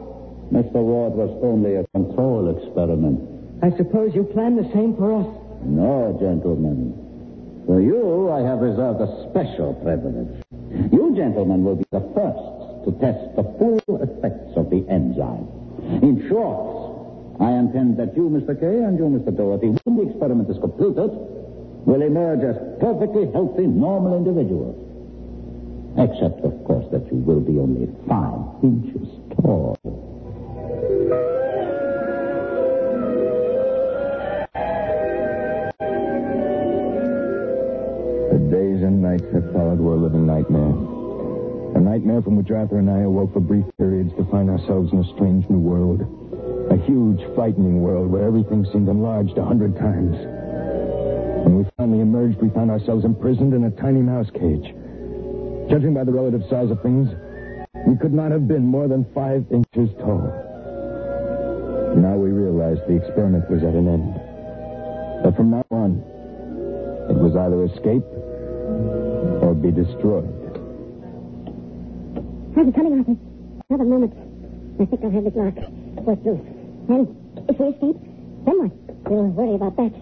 Mr. 0.51 0.81
Ward 0.81 1.13
was 1.13 1.31
only 1.43 1.77
a 1.77 1.87
control 1.95 2.49
experiment. 2.57 3.21
I 3.63 3.71
suppose 3.77 4.15
you 4.15 4.25
plan 4.25 4.57
the 4.57 4.69
same 4.73 4.97
for 4.97 5.21
us. 5.21 5.27
No, 5.63 6.17
gentlemen. 6.19 6.97
For 7.67 7.81
you, 7.81 8.31
I 8.31 8.41
have 8.41 8.61
reserved 8.61 9.01
a 9.03 9.29
special 9.29 9.75
privilege. 9.85 10.43
You 10.93 11.15
gentlemen 11.17 11.65
will 11.65 11.77
be 11.77 11.87
the 11.91 12.01
first 12.15 12.85
to 12.85 12.93
test 13.01 13.37
the 13.37 13.45
full 13.59 13.81
effects 14.01 14.57
of 14.57 14.71
the 14.71 14.87
enzyme. 14.89 15.49
In 16.03 16.27
short, 16.29 17.41
I 17.41 17.53
intend 17.53 17.99
that 17.99 18.17
you, 18.17 18.29
Mr. 18.31 18.59
Kay, 18.59 18.83
and 18.83 18.99
you, 18.99 19.05
Mr. 19.05 19.37
Doherty, 19.37 19.69
when 19.85 19.97
the 19.97 20.11
experiment 20.11 20.49
is 20.51 20.59
completed, 20.59 21.11
will 21.85 22.03
emerge 22.03 22.43
as 22.43 22.57
perfectly 22.81 23.31
healthy, 23.33 23.67
normal 23.67 24.17
individuals. 24.17 24.77
Except, 25.99 26.41
of 26.45 26.53
course, 26.65 26.87
that 26.93 27.07
you 27.13 27.19
will 27.19 27.41
be 27.41 27.59
only 27.59 27.89
five 28.09 28.41
inches 28.63 29.09
tall. 29.43 30.08
Nights 39.19 39.35
that 39.35 39.53
followed 39.53 39.79
were 39.79 39.95
a 39.95 39.97
living 39.97 40.27
nightmare. 40.27 40.75
A 41.75 41.81
nightmare 41.81 42.23
from 42.23 42.37
which 42.37 42.51
Arthur 42.51 42.79
and 42.79 42.91
I 42.91 43.01
awoke 43.01 43.33
for 43.33 43.41
brief 43.41 43.65
periods 43.77 44.13
to 44.17 44.25
find 44.31 44.49
ourselves 44.49 44.93
in 44.93 45.01
a 45.01 45.15
strange 45.15 45.45
new 45.49 45.59
world. 45.59 46.03
A 46.71 46.77
huge, 46.87 47.21
frightening 47.35 47.81
world 47.81 48.11
where 48.11 48.27
everything 48.27 48.65
seemed 48.73 48.89
enlarged 48.89 49.37
a 49.39 49.45
hundred 49.45 49.77
times. 49.77 50.15
When 51.45 51.59
we 51.59 51.65
finally 51.77 52.01
emerged, 52.01 52.41
we 52.41 52.51
found 52.51 52.71
ourselves 52.71 53.05
imprisoned 53.05 53.55
in 53.55 53.65
a 53.65 53.71
tiny 53.71 54.03
mouse 54.03 54.31
cage. 54.31 54.75
Judging 55.71 55.95
by 55.95 56.05
the 56.05 56.13
relative 56.13 56.43
size 56.49 56.71
of 56.71 56.83
things, 56.83 57.09
we 57.87 57.97
could 57.97 58.13
not 58.13 58.31
have 58.31 58.47
been 58.47 58.65
more 58.65 58.89
than 58.89 59.07
five 59.15 59.45
inches 59.51 59.91
tall. 59.99 60.31
Now 61.97 62.17
we 62.17 62.31
realized 62.31 62.81
the 62.87 62.97
experiment 62.97 63.51
was 63.51 63.63
at 63.63 63.75
an 63.75 63.89
end. 63.89 64.15
But 65.25 65.37
from 65.37 65.51
now 65.51 65.65
on, 65.71 65.99
it 67.11 67.17
was 67.17 67.35
either 67.35 67.65
escape 67.65 68.05
or 69.49 69.55
be 69.55 69.71
destroyed. 69.73 70.29
Arthur, 72.53 72.73
coming, 72.73 73.01
Arthur. 73.01 73.17
Another 73.71 73.89
moment. 73.89 74.13
I 74.77 74.85
think 74.85 75.01
I'll 75.01 75.11
have 75.11 75.25
this 75.25 75.33
lock. 75.33 75.57
Work 76.05 76.21
through. 76.23 76.45
And 76.93 77.09
if 77.49 77.57
we 77.57 77.73
escape, 77.73 77.97
then 78.45 78.57
what? 78.61 78.73
We'll 79.09 79.33
worry 79.33 79.57
about 79.57 79.77
that 79.81 79.93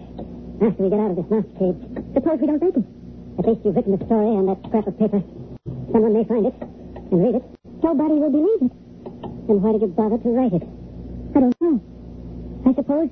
after 0.59 0.83
we 0.83 0.89
get 0.91 0.99
out 0.99 1.15
of 1.15 1.17
this 1.23 1.29
mouse 1.31 1.47
cage. 1.55 1.79
Suppose 2.11 2.43
we 2.43 2.47
don't 2.47 2.59
make 2.59 2.75
it. 2.75 2.83
At 3.39 3.47
least 3.47 3.63
you've 3.63 3.75
written 3.75 3.95
the 3.95 4.03
story 4.03 4.35
on 4.35 4.51
that 4.51 4.59
scrap 4.67 4.87
of 4.87 4.99
paper. 4.99 5.23
Someone 5.95 6.11
may 6.11 6.27
find 6.27 6.45
it 6.45 6.55
and 6.59 7.15
read 7.23 7.35
it. 7.39 7.43
Nobody 7.79 8.19
will 8.19 8.35
believe 8.35 8.67
it. 8.67 8.73
Then 9.47 9.63
why 9.63 9.71
did 9.71 9.81
you 9.81 9.87
bother 9.95 10.17
to 10.17 10.29
write 10.35 10.59
it? 10.59 10.67
I 11.35 11.39
don't 11.39 11.55
know. 11.63 11.79
I 12.67 12.75
suppose 12.75 13.07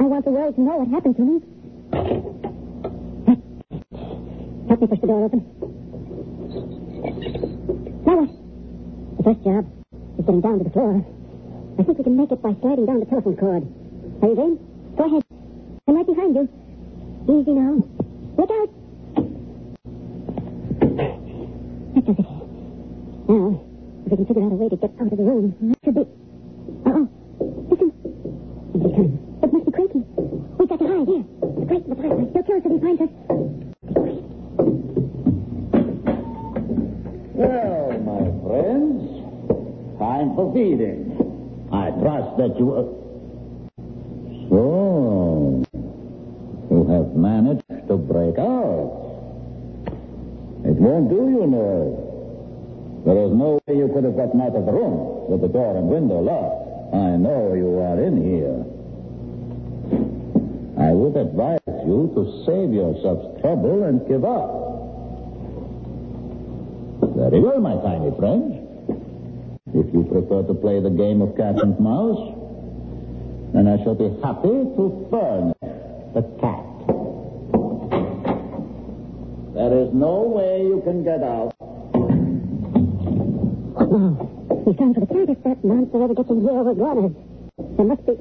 I 0.00 0.04
want 0.08 0.24
the 0.24 0.32
world 0.32 0.56
to 0.56 0.60
know 0.64 0.80
what 0.80 0.88
happened 0.88 1.16
to 1.20 1.24
me. 1.28 1.44
Help 4.68 4.80
me 4.80 4.86
push 4.86 5.00
the 5.00 5.06
door 5.06 5.24
open. 5.28 5.73
Now? 7.24 8.28
The 9.16 9.22
first 9.22 9.42
job 9.44 9.64
is 10.18 10.24
getting 10.26 10.40
down 10.42 10.58
to 10.58 10.64
the 10.64 10.70
floor. 10.70 11.04
I 11.78 11.82
think 11.82 11.98
we 11.98 12.04
can 12.04 12.16
make 12.16 12.30
it 12.30 12.42
by 12.42 12.54
sliding 12.60 12.84
down 12.86 13.00
the 13.00 13.06
telephone 13.06 13.36
cord. 13.36 13.66
Are 14.22 14.28
you 14.28 14.36
game? 14.36 14.58
Go 14.96 15.04
ahead. 15.06 15.24
I'm 15.88 15.96
right 15.96 16.06
behind 16.06 16.36
you. 16.36 16.48
Easy 17.24 17.52
now. 17.52 17.82
Look 18.36 18.50
out. 18.50 18.70
That 21.94 22.04
does 22.04 22.18
it. 22.18 22.28
Now, 23.26 23.60
if 24.04 24.10
we 24.10 24.16
can 24.16 24.26
figure 24.26 24.44
out 24.44 24.52
a 24.52 24.56
way 24.60 24.68
to 24.68 24.76
get 24.76 24.90
out 25.00 25.12
of 25.12 25.16
the 25.16 25.24
room, 25.24 25.54
that 25.60 25.78
should 25.84 25.94
be... 25.94 26.04
Uh-oh. 26.84 27.08
Listen. 27.70 27.90
Somebody's 28.72 28.96
coming. 28.96 29.16
It 29.42 29.48
must 29.52 29.64
be 29.64 29.72
Crakey. 29.72 30.04
We've 30.58 30.68
got 30.68 30.78
to 30.78 30.86
hide 30.86 31.08
here. 31.08 31.24
In 31.24 31.88
the 31.88 31.96
fireplace. 31.96 32.28
They'll 32.34 32.44
kill 32.44 32.56
us 32.56 32.64
if 32.66 32.72
he 32.72 32.78
finds 32.84 33.00
us. 33.00 33.63
Well, 37.44 37.92
my 38.00 38.24
friends, 38.40 39.04
time 39.98 40.34
for 40.34 40.52
feeding. 40.54 41.12
I 41.70 41.90
trust 41.90 42.36
that 42.38 42.58
you. 42.58 42.72
Uh... 42.72 43.04
So, 44.48 45.64
you 46.70 46.84
have 46.88 47.16
managed 47.16 47.68
to 47.88 47.96
break 47.96 48.38
out. 48.38 49.00
It 50.64 50.76
won't 50.76 51.10
do, 51.10 51.16
you 51.16 51.46
know. 51.46 53.02
There 53.04 53.18
is 53.26 53.32
no 53.32 53.60
way 53.66 53.76
you 53.76 53.88
could 53.92 54.04
have 54.04 54.16
gotten 54.16 54.40
out 54.40 54.56
of 54.56 54.64
the 54.64 54.72
room 54.72 55.28
with 55.28 55.42
the 55.42 55.48
door 55.48 55.76
and 55.76 55.88
window 55.88 56.20
locked. 56.20 56.94
I 56.94 57.16
know 57.16 57.52
you 57.52 57.78
are 57.78 58.00
in 58.00 58.22
here. 58.24 58.64
I 60.78 60.92
would 60.92 61.16
advise 61.16 61.60
you 61.84 62.10
to 62.14 62.44
save 62.46 62.72
yourselves 62.72 63.40
trouble 63.42 63.84
and 63.84 64.06
give 64.08 64.24
up. 64.24 64.63
Very 67.24 67.40
well, 67.40 67.58
my 67.58 67.74
tiny 67.80 68.14
friend. 68.18 68.60
If 69.72 69.94
you 69.94 70.04
prefer 70.04 70.42
to 70.46 70.52
play 70.52 70.78
the 70.78 70.90
game 70.90 71.22
of 71.22 71.34
cat 71.38 71.56
and 71.56 71.72
mouse, 71.80 72.20
then 73.54 73.66
I 73.66 73.82
shall 73.82 73.94
be 73.94 74.12
happy 74.20 74.52
to 74.76 75.08
furnish 75.08 75.56
the 76.12 76.20
cat. 76.36 76.68
There 79.56 79.72
is 79.72 79.88
no 79.94 80.28
way 80.36 80.68
you 80.68 80.82
can 80.84 81.02
get 81.02 81.22
out. 81.22 81.56
No. 83.88 84.28
He's 84.66 84.76
trying 84.76 84.92
for 84.92 85.00
the 85.00 85.06
cat. 85.06 85.28
If 85.30 85.42
that 85.44 85.64
monster 85.64 86.04
ever 86.04 86.12
gets 86.12 86.28
in 86.28 86.42
here, 86.42 86.52
we're 86.52 86.74
gone. 86.74 87.16
There 87.56 87.86
must 87.86 88.04
be... 88.04 88.12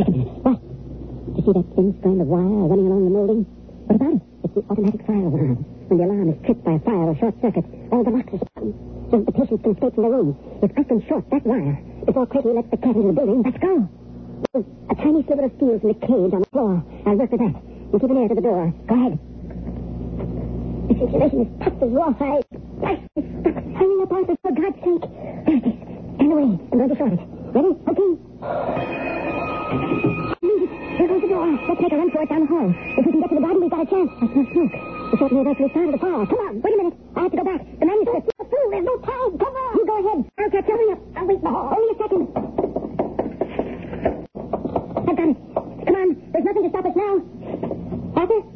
A 0.00 0.10
minute. 0.10 0.28
What? 0.40 0.64
Do 0.64 1.36
you 1.36 1.42
see 1.44 1.52
that 1.52 1.66
thin 1.76 1.94
strand 2.00 2.22
of 2.22 2.26
wire 2.28 2.40
running 2.72 2.86
along 2.86 3.04
the 3.04 3.10
molding? 3.10 3.44
What 3.84 3.96
about 3.96 4.14
it? 4.14 4.22
It's 4.44 4.54
the 4.54 4.64
automatic 4.70 5.04
fire 5.06 5.28
alarm. 5.28 5.73
When 5.88 5.98
the 5.98 6.04
alarm 6.04 6.28
is 6.30 6.38
tripped 6.46 6.64
by 6.64 6.72
a 6.72 6.78
fire 6.80 7.12
or 7.12 7.16
short 7.18 7.34
circuit, 7.42 7.64
all 7.92 8.02
the 8.04 8.10
locks 8.10 8.32
are 8.32 8.38
spun 8.38 8.72
so 9.10 9.20
the 9.20 9.32
patients 9.32 9.62
can 9.62 9.72
escape 9.76 9.94
from 9.94 10.04
the 10.04 10.10
room. 10.10 10.36
If 10.62 10.72
I 10.76 10.82
can 10.82 11.04
short 11.06 11.28
that 11.30 11.44
wire 11.44 11.78
before 12.06 12.26
Crakey 12.26 12.54
lets 12.54 12.70
the 12.70 12.76
cat 12.78 12.96
into 12.96 13.08
the 13.08 13.12
building, 13.12 13.42
let's 13.44 13.58
go. 13.58 13.88
A 14.56 14.94
tiny 14.96 15.22
sliver 15.28 15.44
of 15.44 15.52
steel 15.56 15.78
from 15.78 15.88
the 15.92 15.98
cage 16.00 16.32
on 16.32 16.40
the 16.40 16.50
floor. 16.50 16.82
I'll 17.06 17.16
work 17.16 17.30
with 17.30 17.40
that. 17.40 17.54
And 17.54 18.00
keep 18.00 18.10
an 18.10 18.16
ear 18.16 18.28
to 18.28 18.34
the 18.34 18.40
door. 18.40 18.72
Go 18.88 18.94
ahead. 18.94 19.18
The 20.88 20.94
insulation 21.04 21.40
is 21.44 21.48
tough 21.62 21.82
as 21.82 21.90
rawhide. 21.92 22.44
Hanging 22.82 24.00
up 24.02 24.12
on 24.12 24.24
for 24.24 24.52
God's 24.56 24.80
sake. 24.80 25.04
There 25.04 25.56
it 25.60 25.68
is. 25.68 25.76
Stand 26.16 26.32
away. 26.32 26.48
I'm 26.72 26.78
going 26.80 26.88
to 26.88 26.96
short 26.96 27.12
it. 27.12 27.20
Ready? 27.54 27.76
Okay. 27.92 28.10
There 30.96 31.08
goes 31.08 31.22
the 31.22 31.28
door. 31.28 31.46
Let's 31.68 31.80
make 31.80 31.92
a 31.92 31.96
run 31.96 32.10
for 32.10 32.22
it 32.22 32.28
down 32.28 32.40
the 32.40 32.46
hall. 32.46 32.72
If 32.72 33.04
we 33.04 33.12
can 33.12 33.20
get 33.20 33.28
to 33.30 33.34
the 33.36 33.40
garden, 33.42 33.60
we've 33.60 33.70
got 33.70 33.86
a 33.86 33.90
chance. 33.90 34.10
I 34.16 34.26
smell 34.32 34.46
smoke. 34.52 34.93
The 35.10 35.16
certainly 35.18 35.42
eventually 35.42 35.70
started 35.70 35.94
the 35.94 35.98
fire. 35.98 36.26
Come 36.26 36.38
on. 36.38 36.60
Wait 36.62 36.74
a 36.74 36.76
minute. 36.76 36.94
I 37.16 37.20
have 37.22 37.30
to 37.30 37.36
go 37.36 37.44
back. 37.44 37.60
The 37.78 37.86
manuscript. 37.86 38.30
Fool, 38.38 38.70
there's 38.70 38.84
no 38.84 38.96
time. 38.98 39.38
Come 39.38 39.54
on. 39.54 39.76
You 39.76 39.86
go 39.86 39.96
ahead. 40.00 40.24
I'll 40.38 40.50
catch 40.50 40.66
hurry 40.66 40.92
up. 40.92 40.98
I'll 41.16 41.26
wait 41.26 41.38
in 41.38 41.44
the 41.44 41.50
hall. 41.50 41.74
Only 41.76 41.90
a 41.92 41.96
second. 42.00 42.24
I've 45.04 45.16
got 45.16 45.28
it. 45.28 45.36
Come 45.86 45.96
on. 45.96 46.08
There's 46.32 46.44
nothing 46.44 46.62
to 46.64 46.70
stop 46.70 46.86
us 46.86 46.96
now. 46.96 47.22
Arthur? 48.16 48.53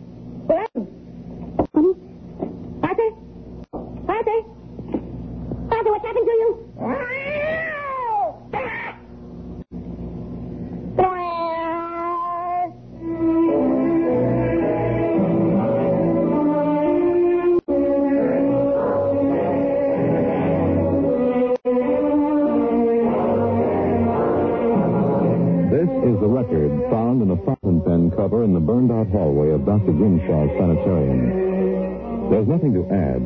In 28.28 28.52
the 28.52 28.60
burned 28.60 28.92
out 28.92 29.08
hallway 29.08 29.50
of 29.56 29.64
Dr. 29.64 29.92
Grimshaw's 29.96 30.52
sanitarium. 30.60 32.28
There's 32.28 32.46
nothing 32.46 32.76
to 32.76 32.84
add, 32.92 33.24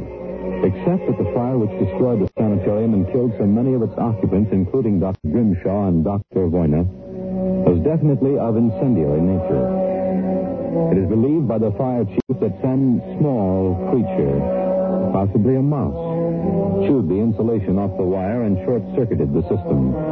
except 0.63 1.03
that 1.11 1.19
the 1.19 1.27
fire 1.35 1.59
which 1.59 1.75
destroyed 1.83 2.23
the 2.23 2.31
sanitarium 2.39 2.95
and 2.95 3.11
killed 3.11 3.35
so 3.37 3.45
many 3.45 3.75
of 3.75 3.83
its 3.83 3.99
occupants, 3.99 4.55
including 4.55 5.01
Dr. 5.01 5.27
Grimshaw 5.27 5.89
and 5.91 6.05
Dr. 6.05 6.47
Voyna, 6.47 6.87
was 7.67 7.83
definitely 7.83 8.39
of 8.39 8.57
incendiary 8.57 9.21
nature. 9.21 9.67
It 10.95 11.03
is 11.03 11.09
believed 11.11 11.51
by 11.51 11.59
the 11.59 11.75
fire 11.75 12.07
chief 12.07 12.39
that 12.39 12.55
some 12.63 13.03
small 13.19 13.75
creature, 13.91 14.39
possibly 15.11 15.59
a 15.59 15.63
mouse, 15.63 16.87
chewed 16.87 17.11
the 17.11 17.19
insulation 17.19 17.77
off 17.77 17.91
the 17.99 18.07
wire 18.07 18.47
and 18.47 18.57
short-circuited 18.65 19.35
the 19.35 19.43
system. 19.51 20.12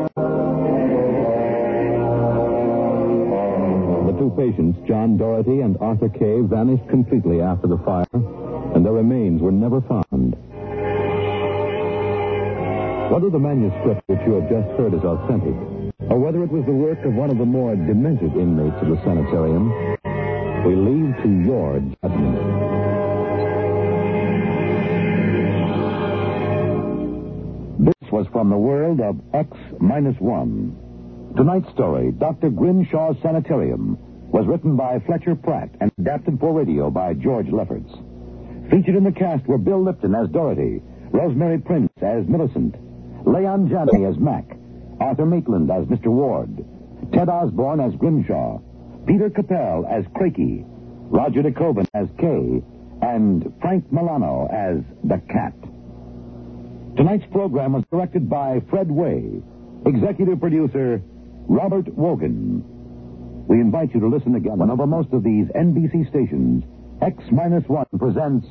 Two 4.20 4.30
patients, 4.36 4.76
John 4.86 5.16
Doherty 5.16 5.60
and 5.60 5.78
Arthur 5.80 6.10
Kay, 6.10 6.42
vanished 6.42 6.86
completely 6.90 7.40
after 7.40 7.66
the 7.66 7.78
fire, 7.78 8.04
and 8.12 8.84
their 8.84 8.92
remains 8.92 9.40
were 9.40 9.50
never 9.50 9.80
found. 9.80 10.36
Whether 13.10 13.30
the 13.30 13.38
manuscript 13.40 14.02
which 14.08 14.20
you 14.26 14.34
have 14.34 14.50
just 14.50 14.68
heard 14.76 14.92
is 14.92 15.00
authentic, 15.00 15.56
or 16.10 16.18
whether 16.20 16.44
it 16.44 16.52
was 16.52 16.66
the 16.66 16.72
work 16.72 17.02
of 17.06 17.14
one 17.14 17.30
of 17.30 17.38
the 17.38 17.46
more 17.46 17.74
demented 17.74 18.36
inmates 18.36 18.76
of 18.82 18.90
the 18.90 19.00
sanitarium, 19.08 19.72
we 20.68 20.76
leave 20.76 21.16
to 21.24 21.30
your 21.40 21.80
judgment. 21.80 22.36
This 27.88 28.12
was 28.12 28.26
from 28.32 28.50
the 28.50 28.58
world 28.58 29.00
of 29.00 29.18
X 29.32 29.56
minus 29.80 30.20
one. 30.20 30.76
Tonight's 31.36 31.72
story, 31.72 32.12
Dr. 32.12 32.50
Grimshaw's 32.50 33.16
Sanitarium, 33.22 33.96
was 34.40 34.48
written 34.48 34.74
by 34.74 34.98
Fletcher 35.00 35.34
Pratt 35.34 35.68
and 35.82 35.92
adapted 35.98 36.40
for 36.40 36.54
radio 36.54 36.90
by 36.90 37.12
George 37.12 37.50
Lefferts. 37.52 37.92
Featured 38.70 38.96
in 38.96 39.04
the 39.04 39.12
cast 39.12 39.46
were 39.46 39.58
Bill 39.58 39.84
Lipton 39.84 40.14
as 40.14 40.30
Doherty, 40.30 40.80
Rosemary 41.10 41.58
Prince 41.58 41.92
as 42.00 42.26
Millicent, 42.26 42.74
Leon 43.26 43.68
Janney 43.68 44.06
as 44.06 44.16
Mac, 44.16 44.56
Arthur 44.98 45.26
Maitland 45.26 45.70
as 45.70 45.84
Mr. 45.88 46.06
Ward, 46.06 46.64
Ted 47.12 47.28
Osborne 47.28 47.80
as 47.80 47.94
Grimshaw, 47.96 48.60
Peter 49.06 49.28
Capell 49.28 49.84
as 49.86 50.06
Crakey, 50.16 50.64
Roger 50.64 51.42
De 51.42 51.50
Koven 51.50 51.86
as 51.92 52.08
Kay, 52.18 52.62
and 53.02 53.52
Frank 53.60 53.92
Milano 53.92 54.48
as 54.50 54.78
the 55.04 55.18
Cat. 55.30 55.52
Tonight's 56.96 57.26
program 57.30 57.74
was 57.74 57.84
directed 57.92 58.30
by 58.30 58.62
Fred 58.70 58.88
Weihe, 58.88 59.42
executive 59.84 60.40
producer 60.40 61.02
Robert 61.46 61.92
Wogan. 61.94 62.79
We 63.50 63.60
invite 63.60 63.92
you 63.92 63.98
to 63.98 64.06
listen 64.06 64.36
again 64.36 64.70
over 64.70 64.86
most 64.86 65.12
of 65.12 65.24
these 65.24 65.46
NBC 65.56 66.08
stations, 66.08 66.62
X 67.02 67.16
minus 67.32 67.64
one 67.66 67.84
presents 67.98 68.46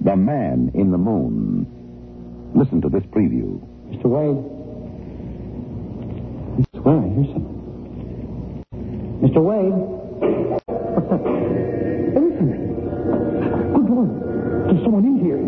The 0.00 0.16
Man 0.16 0.72
in 0.74 0.90
the 0.90 0.98
Moon. 0.98 1.64
Listen 2.52 2.80
to 2.82 2.88
this 2.88 3.04
preview. 3.14 3.62
Mr. 3.94 4.06
Wade. 4.10 4.42
I 6.58 6.64
swear 6.82 6.98
I 6.98 7.08
hear 7.14 7.26
something. 7.30 8.64
Mr. 9.22 9.38
Wade. 9.38 9.70
Listen. 12.18 12.50
Good. 13.86 14.10
There's 14.66 14.82
someone 14.82 15.04
in 15.04 15.16
here. 15.22 15.38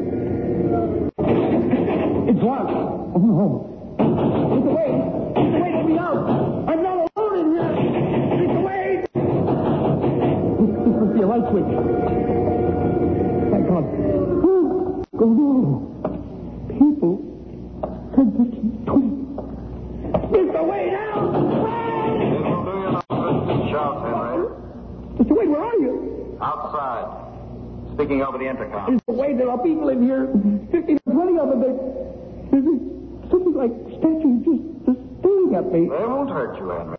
It's 2.30 2.40
locked. 2.40 2.70
Oh, 2.70 3.18
no. 3.18 3.66
Mr. 3.98 4.70
Wade. 4.78 5.02
Mr. 5.42 5.58
Wade, 5.60 5.74
let 5.74 5.86
me 5.86 5.98
out. 5.98 6.22
I'm 6.68 6.82
not 6.84 6.95
this 11.36 11.52
must 11.52 11.52
be 11.52 11.60
a 11.60 11.66
light 11.66 11.66
switch. 11.66 11.70
Thank 13.52 13.68
God. 13.68 13.84
Oh, 14.44 15.04
oh. 15.20 15.82
People. 16.68 17.14
Ten, 18.14 18.26
fifteen, 18.36 18.84
twenty. 18.86 19.12
Mr. 20.32 20.60
Wade, 20.66 20.94
out! 20.94 21.32
Shout, 23.70 23.96
Henry. 24.02 24.48
Mr. 25.18 25.32
Wade, 25.36 25.48
where 25.50 25.62
are 25.64 25.76
you? 25.76 26.38
Outside. 26.40 27.06
Speaking 27.94 28.22
over 28.22 28.38
the 28.38 28.48
intercom. 28.48 28.98
Mr. 28.98 29.14
Wade, 29.14 29.38
there 29.38 29.50
are 29.50 29.58
people 29.58 29.88
in 29.88 30.02
here. 30.02 30.28
Fifteen 30.70 30.98
or 31.06 31.12
twenty 31.12 31.38
of 31.38 31.48
them. 31.48 31.60
They, 31.60 31.72
there's 32.60 33.30
something 33.30 33.54
like 33.54 33.72
statues 33.98 34.44
just, 34.44 34.62
just 34.86 35.00
staring 35.20 35.54
at 35.54 35.72
me. 35.72 35.88
They 35.88 36.06
won't 36.06 36.30
hurt 36.30 36.56
you, 36.58 36.68
Henry. 36.70 36.96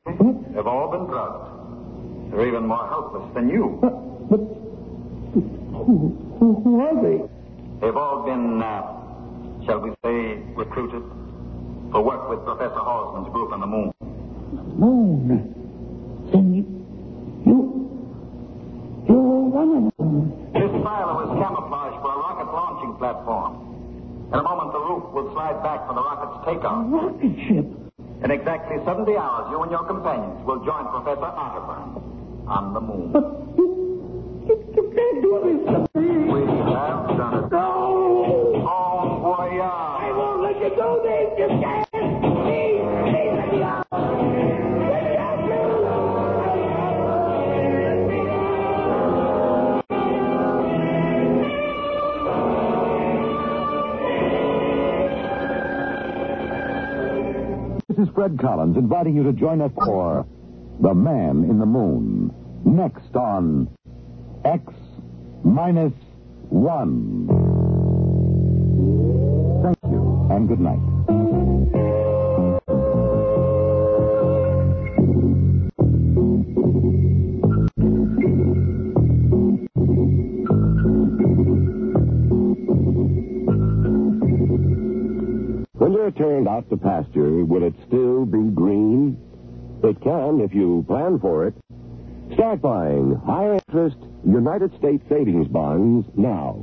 They've 0.54 0.68
all 0.68 0.92
been 0.92 1.06
drugged. 1.06 2.32
They're 2.32 2.48
even 2.48 2.68
more 2.68 2.88
helpless 2.88 3.34
than 3.34 3.50
you. 3.50 3.80
Uh, 3.82 4.07
but 4.30 4.40
who, 5.34 6.18
who, 6.40 6.62
who 6.64 6.80
are 6.82 7.02
they? 7.02 7.18
They've 7.82 7.96
all 7.96 8.26
been, 8.26 8.62
uh, 8.62 9.66
shall 9.66 9.80
we 9.80 9.92
say, 10.04 10.42
recruited 10.56 11.04
for 11.92 12.02
work 12.04 12.30
with 12.30 12.44
Professor 12.44 12.82
Halsman's 12.82 13.32
group 13.32 13.52
on 13.54 13.60
the 13.62 13.68
moon. 13.68 13.94
Moon. 14.78 15.54
Then 16.32 16.54
you, 16.54 16.64
you, 17.46 17.58
you're 19.08 19.48
one 19.48 19.70
of 19.78 19.84
them. 19.98 20.52
This 20.54 20.72
silo 20.84 21.24
is 21.24 21.32
camouflaged 21.40 22.02
for 22.02 22.12
a 22.12 22.20
rocket 22.20 22.52
launching 22.52 22.98
platform. 22.98 23.64
In 24.28 24.40
a 24.40 24.44
moment, 24.44 24.74
the 24.74 24.80
roof 24.80 25.04
will 25.14 25.32
slide 25.32 25.64
back 25.64 25.88
for 25.88 25.94
the 25.96 26.04
rocket's 26.04 26.44
takeoff. 26.44 26.84
A 26.84 26.90
Rocket 26.90 27.36
ship. 27.48 27.68
In 28.24 28.32
exactly 28.32 28.78
70 28.84 29.16
hours, 29.16 29.48
you 29.52 29.62
and 29.62 29.72
your 29.72 29.86
companions 29.86 30.44
will 30.44 30.66
join 30.66 30.84
Professor 30.92 31.32
Otterburn 31.32 32.02
on 32.50 32.74
the 32.74 32.82
moon. 32.82 33.12
But 33.14 33.24
you 33.56 33.77
can't 34.98 35.22
do 35.22 35.32
this. 35.46 35.60
We 35.94 36.42
have 36.74 37.08
done 37.18 37.44
it. 37.44 37.52
No! 37.52 38.64
Bon 38.66 39.22
voyage. 39.22 39.62
I 39.62 40.12
won't 40.18 40.42
let 40.42 40.58
you 40.58 40.70
do 40.70 40.90
this. 41.06 41.28
You 41.38 41.48
can't. 41.62 41.88
Please, 41.92 42.82
please. 43.12 43.34
Let 43.38 43.54
me 43.54 43.62
out, 43.64 43.86
This 57.90 58.08
is 58.08 58.14
Fred 58.14 58.38
Collins 58.40 58.78
inviting 58.78 59.16
you 59.16 59.24
to 59.24 59.34
join 59.34 59.62
us 59.62 59.72
for 59.74 60.26
The 60.82 60.94
Man 60.94 61.46
in 61.50 61.58
the 61.58 61.66
Moon. 61.66 62.32
Next 62.66 63.16
on 63.16 63.70
X 64.46 64.62
minus 65.48 65.94
one. 66.50 67.28
Thank 69.64 69.78
you 69.92 70.28
and 70.30 70.48
good 70.48 70.60
night. 70.60 70.80
When 85.74 85.94
you're 85.94 86.12
turned 86.12 86.48
out 86.48 86.70
to 86.70 86.78
pasture, 86.78 87.46
will 87.46 87.64
it 87.64 87.74
still 87.88 88.26
be 88.26 88.50
green? 88.54 89.18
It 89.84 90.02
can 90.02 90.42
if 90.42 90.54
you 90.54 90.84
plan 90.88 91.20
for 91.20 91.48
it. 91.48 91.54
Start 92.34 92.62
buying 92.62 93.16
higher 93.26 93.54
interest 93.54 93.98
United 94.28 94.78
States 94.78 95.04
savings 95.08 95.48
bonds 95.48 96.06
now. 96.18 96.62